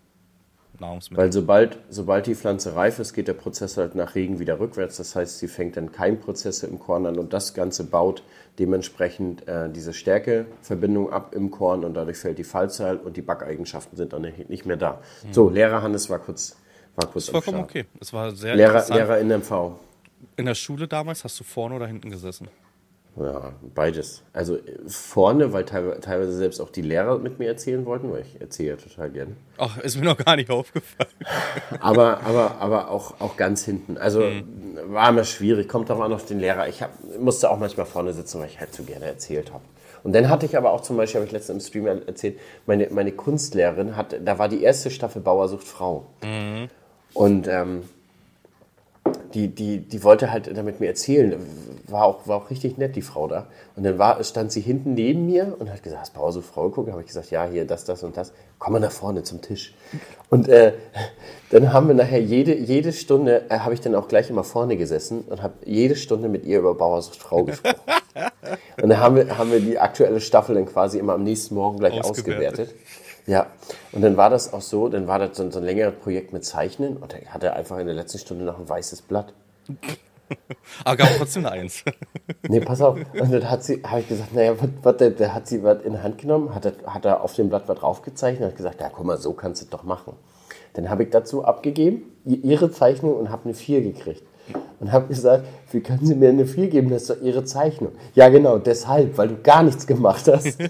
[0.79, 1.23] Nahrungsmitteln.
[1.25, 4.97] Weil sobald, sobald die Pflanze reif ist, geht der Prozess halt nach Regen wieder rückwärts.
[4.97, 8.23] Das heißt, sie fängt dann Keimprozesse im Korn an und das Ganze baut
[8.57, 13.95] dementsprechend äh, diese Stärkeverbindung ab im Korn und dadurch fällt die Fallzahl und die Backeigenschaften
[13.97, 15.01] sind dann nicht mehr da.
[15.31, 16.57] So, Lehrer Hannes war kurz,
[16.95, 17.33] war kurz Hm.
[17.33, 17.85] Vollkommen am Start.
[17.85, 17.97] okay.
[17.99, 18.83] Es war sehr Lehrer.
[18.89, 19.73] Lehrer in MV.
[20.37, 22.47] In der Schule damals hast du vorne oder hinten gesessen?
[23.17, 24.23] Ja, beides.
[24.31, 28.21] Also äh, vorne, weil teilwe- teilweise selbst auch die Lehrer mit mir erzählen wollten, weil
[28.21, 29.35] ich erzähle ja total gerne.
[29.57, 31.09] Ach, ist mir noch gar nicht aufgefallen.
[31.81, 33.97] Aber, aber, aber auch, auch ganz hinten.
[33.97, 34.43] Also Mhm.
[34.93, 36.67] war immer schwierig, kommt doch an auf den Lehrer.
[36.69, 39.63] Ich hab, musste auch manchmal vorne sitzen, weil ich halt so gerne erzählt habe.
[40.03, 42.39] Und dann hatte ich aber auch zum Beispiel, habe ich letztens im Stream er- erzählt,
[42.65, 46.05] meine, meine Kunstlehrerin hat, da war die erste Staffel Bauersucht Frau.
[46.23, 46.69] Mhm.
[47.13, 47.83] Und ähm,
[49.33, 51.35] die, die, die wollte halt damit mir erzählen.
[51.87, 53.47] War auch, war auch richtig nett, die Frau da.
[53.75, 56.91] Und dann war, stand sie hinten neben mir und hat gesagt, hast Pause, Frau geguckt?
[56.91, 58.33] habe ich gesagt, ja, hier, das, das und das.
[58.59, 59.73] Komm mal nach vorne zum Tisch.
[60.29, 60.73] Und äh,
[61.49, 64.77] dann haben wir nachher jede, jede Stunde, äh, habe ich dann auch gleich immer vorne
[64.77, 67.79] gesessen und habe jede Stunde mit ihr über Bauersucht Frau gesprochen.
[68.81, 71.79] und dann haben wir, haben wir die aktuelle Staffel dann quasi immer am nächsten Morgen
[71.79, 72.69] gleich Ausgewertet.
[72.69, 72.75] ausgewertet.
[73.27, 73.47] Ja,
[73.91, 76.43] und dann war das auch so, dann war das so, so ein längeres Projekt mit
[76.43, 79.33] Zeichnen und er hatte einfach in der letzten Stunde noch ein weißes Blatt.
[80.85, 81.83] Aber gab trotzdem eine Eins.
[82.47, 82.97] Nee, pass auf.
[82.97, 85.93] Und dann hat sie, habe ich gesagt, naja, was, der, der hat sie was in
[85.93, 88.81] die Hand genommen, hat, er- hat er auf dem Blatt was draufgezeichnet und hat gesagt,
[88.81, 90.13] ja, guck mal, so kannst du es doch machen.
[90.73, 94.23] Dann habe ich dazu abgegeben, ihre Zeichnung und habe eine 4 gekriegt.
[94.79, 96.89] Und habe gesagt, wie können Sie mir eine 4 geben?
[96.89, 97.91] Das ist doch Ihre Zeichnung.
[98.15, 100.57] Ja, genau, deshalb, weil du gar nichts gemacht hast.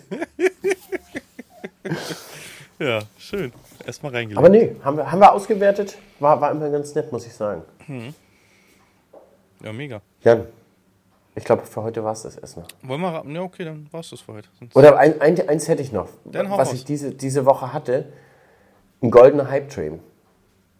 [2.82, 3.54] Ja, schön.
[3.86, 4.40] Erstmal reingelegt.
[4.40, 6.00] Aber nee, haben wir, haben wir ausgewertet.
[6.20, 7.62] War, war immer ganz nett, muss ich sagen.
[9.64, 10.02] Ja, mega.
[10.24, 10.48] Jan,
[11.36, 12.66] ich glaube, für heute war es das erstmal.
[12.82, 13.24] Wollen wir?
[13.28, 14.50] Ja, okay, dann war's das für heute.
[14.58, 16.74] Sonst- Oder ein, ein, eins hätte ich noch, was raus.
[16.74, 18.12] ich diese, diese Woche hatte.
[19.04, 20.00] Ein goldener Hype-Train.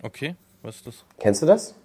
[0.02, 1.06] Okay, was ist das?
[1.20, 1.76] Kennst du das?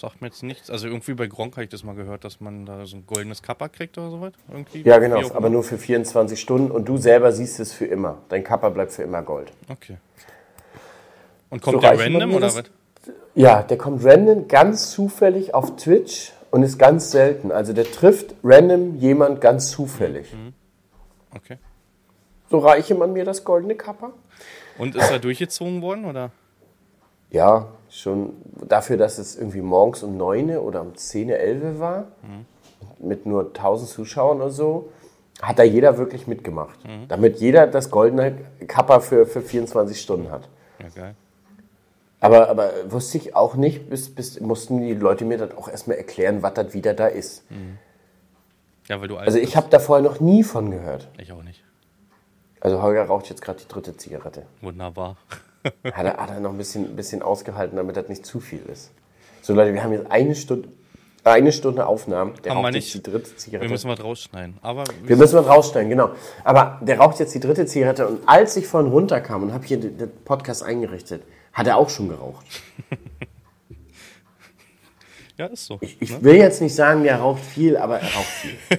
[0.00, 0.70] Sagt mir jetzt nichts.
[0.70, 3.42] Also irgendwie bei Gronk habe ich das mal gehört, dass man da so ein goldenes
[3.42, 4.32] Kappa kriegt oder sowas.
[4.48, 4.82] Irgendwie.
[4.82, 5.50] Ja, genau, aber immer.
[5.50, 8.18] nur für 24 Stunden und du selber siehst es für immer.
[8.28, 9.52] Dein Kappa bleibt für immer Gold.
[9.68, 9.96] Okay.
[11.50, 12.62] Und kommt So der random oder was?
[13.34, 17.50] Ja, der kommt random ganz zufällig auf Twitch und ist ganz selten.
[17.50, 20.32] Also der trifft random jemand ganz zufällig.
[20.32, 20.52] Mhm.
[21.34, 21.58] Okay.
[22.50, 24.12] So reiche man mir das goldene Kappa?
[24.78, 26.30] Und ist er durchgezogen worden oder?
[27.30, 28.34] Ja, schon
[28.68, 32.06] dafür, dass es irgendwie morgens um 9 oder um 10, 11 war,
[32.98, 34.90] mit nur 1000 Zuschauern oder so,
[35.40, 36.78] hat da jeder wirklich mitgemacht.
[37.08, 38.36] Damit jeder das goldene
[38.66, 40.48] Kappa für, für 24 Stunden hat.
[40.94, 41.14] Geil.
[42.20, 45.96] Aber, aber wusste ich auch nicht, bis, bis mussten die Leute mir dann auch erstmal
[45.96, 47.44] erklären, was das wieder da ist.
[48.88, 51.08] Ja, weil du Also ich habe da vorher noch nie von gehört.
[51.18, 51.62] Ich auch nicht.
[52.60, 54.46] Also Holger raucht jetzt gerade die dritte Zigarette.
[54.62, 55.16] Wunderbar.
[55.84, 58.62] Hat er, hat er noch ein bisschen, ein bisschen ausgehalten, damit das nicht zu viel
[58.72, 58.90] ist.
[59.42, 60.68] So Leute, wir haben jetzt eine Stunde,
[61.24, 62.34] eine Stunde Aufnahmen.
[62.44, 62.94] Der Haben wir raucht nicht.
[62.94, 63.70] jetzt die dritte Wir Zigarette.
[63.70, 64.58] müssen was rausschneiden.
[64.62, 66.10] Aber Wir müssen was rausstellen, genau.
[66.44, 69.78] Aber der raucht jetzt die dritte Zigarette und als ich vorhin runterkam und habe hier
[69.78, 72.44] den Podcast eingerichtet, hat er auch schon geraucht.
[75.36, 75.78] ja, ist so.
[75.80, 78.56] Ich, ich will jetzt nicht sagen, der raucht viel, aber er raucht viel.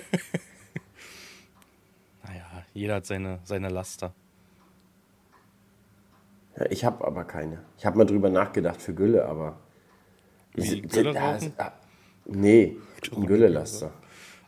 [2.24, 4.14] Naja, jeder hat seine, seine Laster.
[6.70, 7.60] Ich habe aber keine.
[7.78, 9.58] Ich habe mal drüber nachgedacht für Gülle, aber.
[10.56, 11.72] Wie, Gülle da ist- ah,
[12.26, 12.78] nee,
[13.16, 13.92] ein Güllelaster.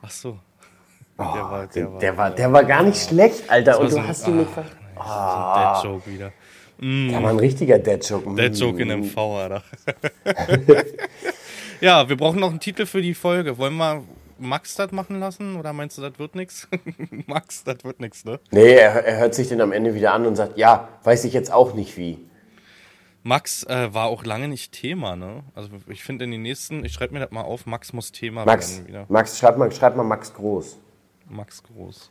[0.01, 0.38] Ach so.
[1.17, 3.80] Oh, der war, der war, Der war, der war gar nicht schlecht, Alter.
[3.80, 4.65] Und so du ein- hast ihn nicht ah, ver
[4.95, 6.32] Das ist ein Dead-Joke wieder.
[7.11, 8.36] Der war ein richtiger Dead-Joke.
[8.36, 9.03] Dead-Joke in Mm.
[9.03, 9.63] MV, Alter.
[11.82, 13.57] ja, wir brauchen noch einen Titel für die Folge.
[13.57, 14.03] Wollen wir
[14.41, 15.55] Max das machen lassen?
[15.55, 16.67] Oder meinst du, das wird nichts?
[17.27, 18.39] Max, das wird nichts, ne?
[18.51, 21.33] Nee, er, er hört sich dann am Ende wieder an und sagt, ja, weiß ich
[21.33, 22.17] jetzt auch nicht wie.
[23.23, 25.43] Max äh, war auch lange nicht Thema, ne?
[25.53, 28.45] Also ich finde in den nächsten, ich schreibe mir das mal auf, Max muss Thema
[28.45, 29.05] Max, werden wieder.
[29.09, 30.77] Max, schreib mal, schreib mal Max Groß.
[31.29, 32.09] Max Groß.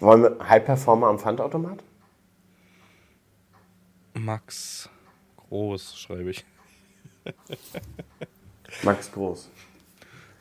[0.00, 1.84] Wollen wir High Performer am Pfandautomat?
[4.14, 4.90] Max
[5.36, 6.44] Groß, schreibe ich.
[8.82, 9.50] Max Groß.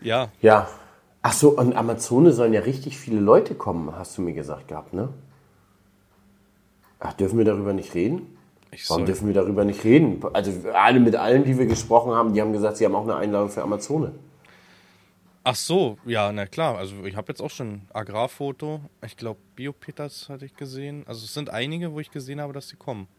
[0.01, 0.67] Ja, Ja.
[1.30, 4.93] Ach so, und Amazone sollen ja richtig viele Leute kommen, hast du mir gesagt gehabt,
[4.93, 5.09] ne?
[7.01, 8.38] Ach, dürfen wir darüber nicht reden?
[8.71, 10.23] ich Warum soll, dürfen wir darüber nicht reden?
[10.32, 13.17] Also alle mit allen, die wir gesprochen haben, die haben gesagt, sie haben auch eine
[13.17, 14.13] Einladung für Amazone.
[15.43, 16.78] Ach so, ja, na klar.
[16.78, 18.80] Also ich habe jetzt auch schon Agrarfoto.
[19.05, 21.03] Ich glaube, Biopeters hatte ich gesehen.
[21.07, 23.09] Also es sind einige, wo ich gesehen habe, dass sie kommen.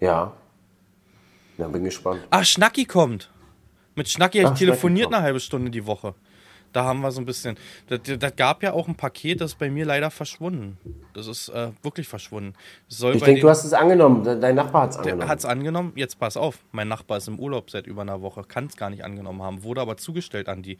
[0.00, 0.32] Ja.
[1.58, 2.26] Na, bin gespannt.
[2.30, 3.30] Ah, Schnacki kommt.
[3.94, 6.16] Mit Schnacki habe Ach, ich telefoniert Schnacki eine halbe Stunde die Woche.
[6.72, 7.56] Da haben wir so ein bisschen.
[7.88, 10.78] Das, das gab ja auch ein Paket, das ist bei mir leider verschwunden.
[11.14, 12.54] Das ist äh, wirklich verschwunden.
[12.88, 14.22] Ich denke, den- du hast es angenommen.
[14.22, 15.28] De- Dein Nachbar hat es angenommen.
[15.28, 15.92] hat es angenommen.
[15.96, 18.88] Jetzt pass auf, mein Nachbar ist im Urlaub seit über einer Woche, kann es gar
[18.90, 20.78] nicht angenommen haben, wurde aber zugestellt an die.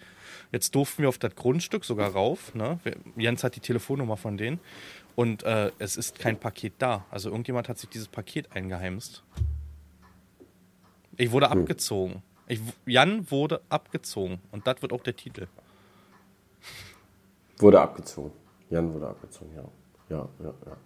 [0.53, 2.55] Jetzt durften wir auf das Grundstück sogar rauf.
[2.55, 2.79] Ne?
[3.17, 4.61] Jens hat die Telefonnummer von denen
[5.17, 7.05] und äh, es ist kein Paket da.
[7.11, 9.25] Also irgendjemand hat sich dieses Paket eingeheimst.
[11.17, 11.59] Ich wurde Hm.
[11.61, 12.23] abgezogen.
[12.47, 15.47] Ich, Jan wurde abgezogen und das wird auch der Titel.
[17.61, 18.33] Wurde abgezogen.
[18.71, 19.65] Jan wurde abgezogen, ja.
[20.17, 20.77] Ja, ja, ja.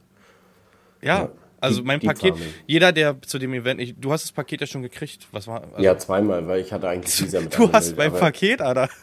[1.02, 1.28] Ja,
[1.60, 2.54] also die- mein die Paket, Farming.
[2.66, 5.28] jeder, der zu dem Event, ich, du hast das Paket ja schon gekriegt.
[5.32, 5.62] Was war?
[5.64, 8.88] Also, ja, zweimal, weil ich hatte eigentlich Lisa mit du hast mein aber- Paket, Alter.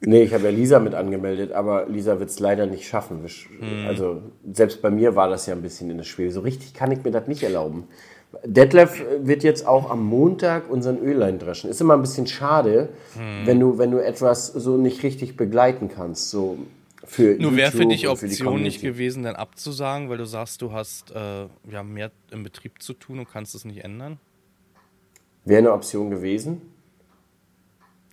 [0.00, 3.24] Nee, ich habe ja Lisa mit angemeldet, aber Lisa wird es leider nicht schaffen.
[3.60, 3.86] Hm.
[3.86, 4.20] Also
[4.52, 6.32] selbst bei mir war das ja ein bisschen in der Schwebe.
[6.32, 7.86] So richtig kann ich mir das nicht erlauben.
[8.44, 11.68] Detlef wird jetzt auch am Montag unseren Ölein dreschen.
[11.70, 13.46] Ist immer ein bisschen schade, Hm.
[13.46, 16.30] wenn, du, wenn du etwas so nicht richtig begleiten kannst.
[16.30, 16.58] So
[17.04, 20.62] für Nur wäre für dich und für Option nicht gewesen, dann abzusagen, weil du sagst,
[20.62, 24.18] du hast äh, ja, mehr im Betrieb zu tun und kannst es nicht ändern?
[25.44, 26.62] Wäre eine Option gewesen.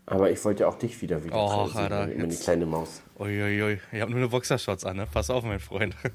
[0.09, 1.35] Aber ich wollte ja auch dich wieder wieder
[1.69, 3.01] sehen, Alter, die jetzt- kleine Maus.
[3.19, 5.07] Uiuiui, ich habe nur eine Boxershorts an, ne?
[5.11, 5.95] Pass auf, mein Freund.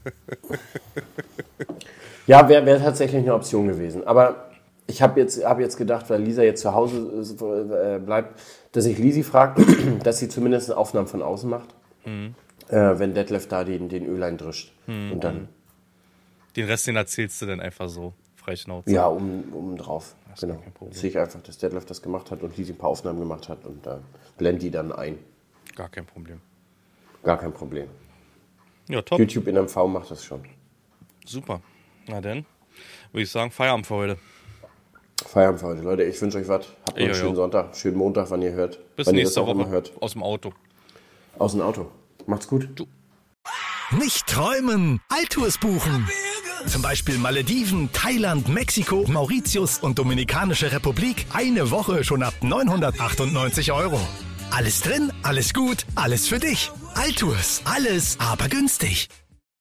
[2.27, 4.07] Ja, wäre wär tatsächlich eine Option gewesen.
[4.07, 4.51] Aber
[4.87, 6.97] ich habe jetzt, hab jetzt gedacht, weil Lisa jetzt zu Hause
[7.99, 8.41] äh, bleibt,
[8.73, 9.63] dass ich Lisi frage,
[10.03, 11.69] dass sie zumindest eine Aufnahme von außen macht.
[12.07, 12.35] Mhm.
[12.69, 14.73] Äh, wenn Detlef da den, den Ölein drischt.
[14.87, 15.49] Und dann,
[16.57, 18.91] Den Rest, den erzählst du dann einfach so, freischnauze.
[18.91, 20.15] ja, um, um drauf.
[20.41, 20.57] Genau.
[20.57, 20.95] kein Problem.
[20.99, 23.65] Sehe ich einfach, dass Detlef das gemacht hat und Lisi ein paar Aufnahmen gemacht hat
[23.67, 24.01] und da
[24.39, 25.19] blend die dann ein.
[25.77, 26.41] Gar kein Problem.
[27.23, 27.89] Gar kein Problem.
[28.89, 29.19] Ja, top.
[29.19, 30.45] YouTube in MV macht das schon.
[31.27, 31.61] Super.
[32.07, 32.45] Na dann,
[33.13, 34.19] würde ich sagen, Feierabend für heute.
[35.27, 35.81] Feierabend für heute.
[35.83, 36.67] Leute, ich wünsche euch was.
[36.67, 37.37] Habt noch einen Ja, schönen ja.
[37.37, 38.79] Sonntag, schönen Montag, wann ihr hört.
[38.97, 39.93] Bis wann nächste ihr das auch Woche immer hört.
[40.03, 40.53] aus dem Auto.
[41.39, 41.91] Aus dem Auto.
[42.27, 42.69] Macht's gut.
[43.99, 46.09] Nicht träumen, Altours buchen.
[46.67, 51.27] Zum Beispiel Malediven, Thailand, Mexiko, Mauritius und Dominikanische Republik.
[51.33, 54.01] Eine Woche schon ab 998 Euro.
[54.51, 56.71] Alles drin, alles gut, alles für dich.
[56.95, 59.09] Altours, alles aber günstig.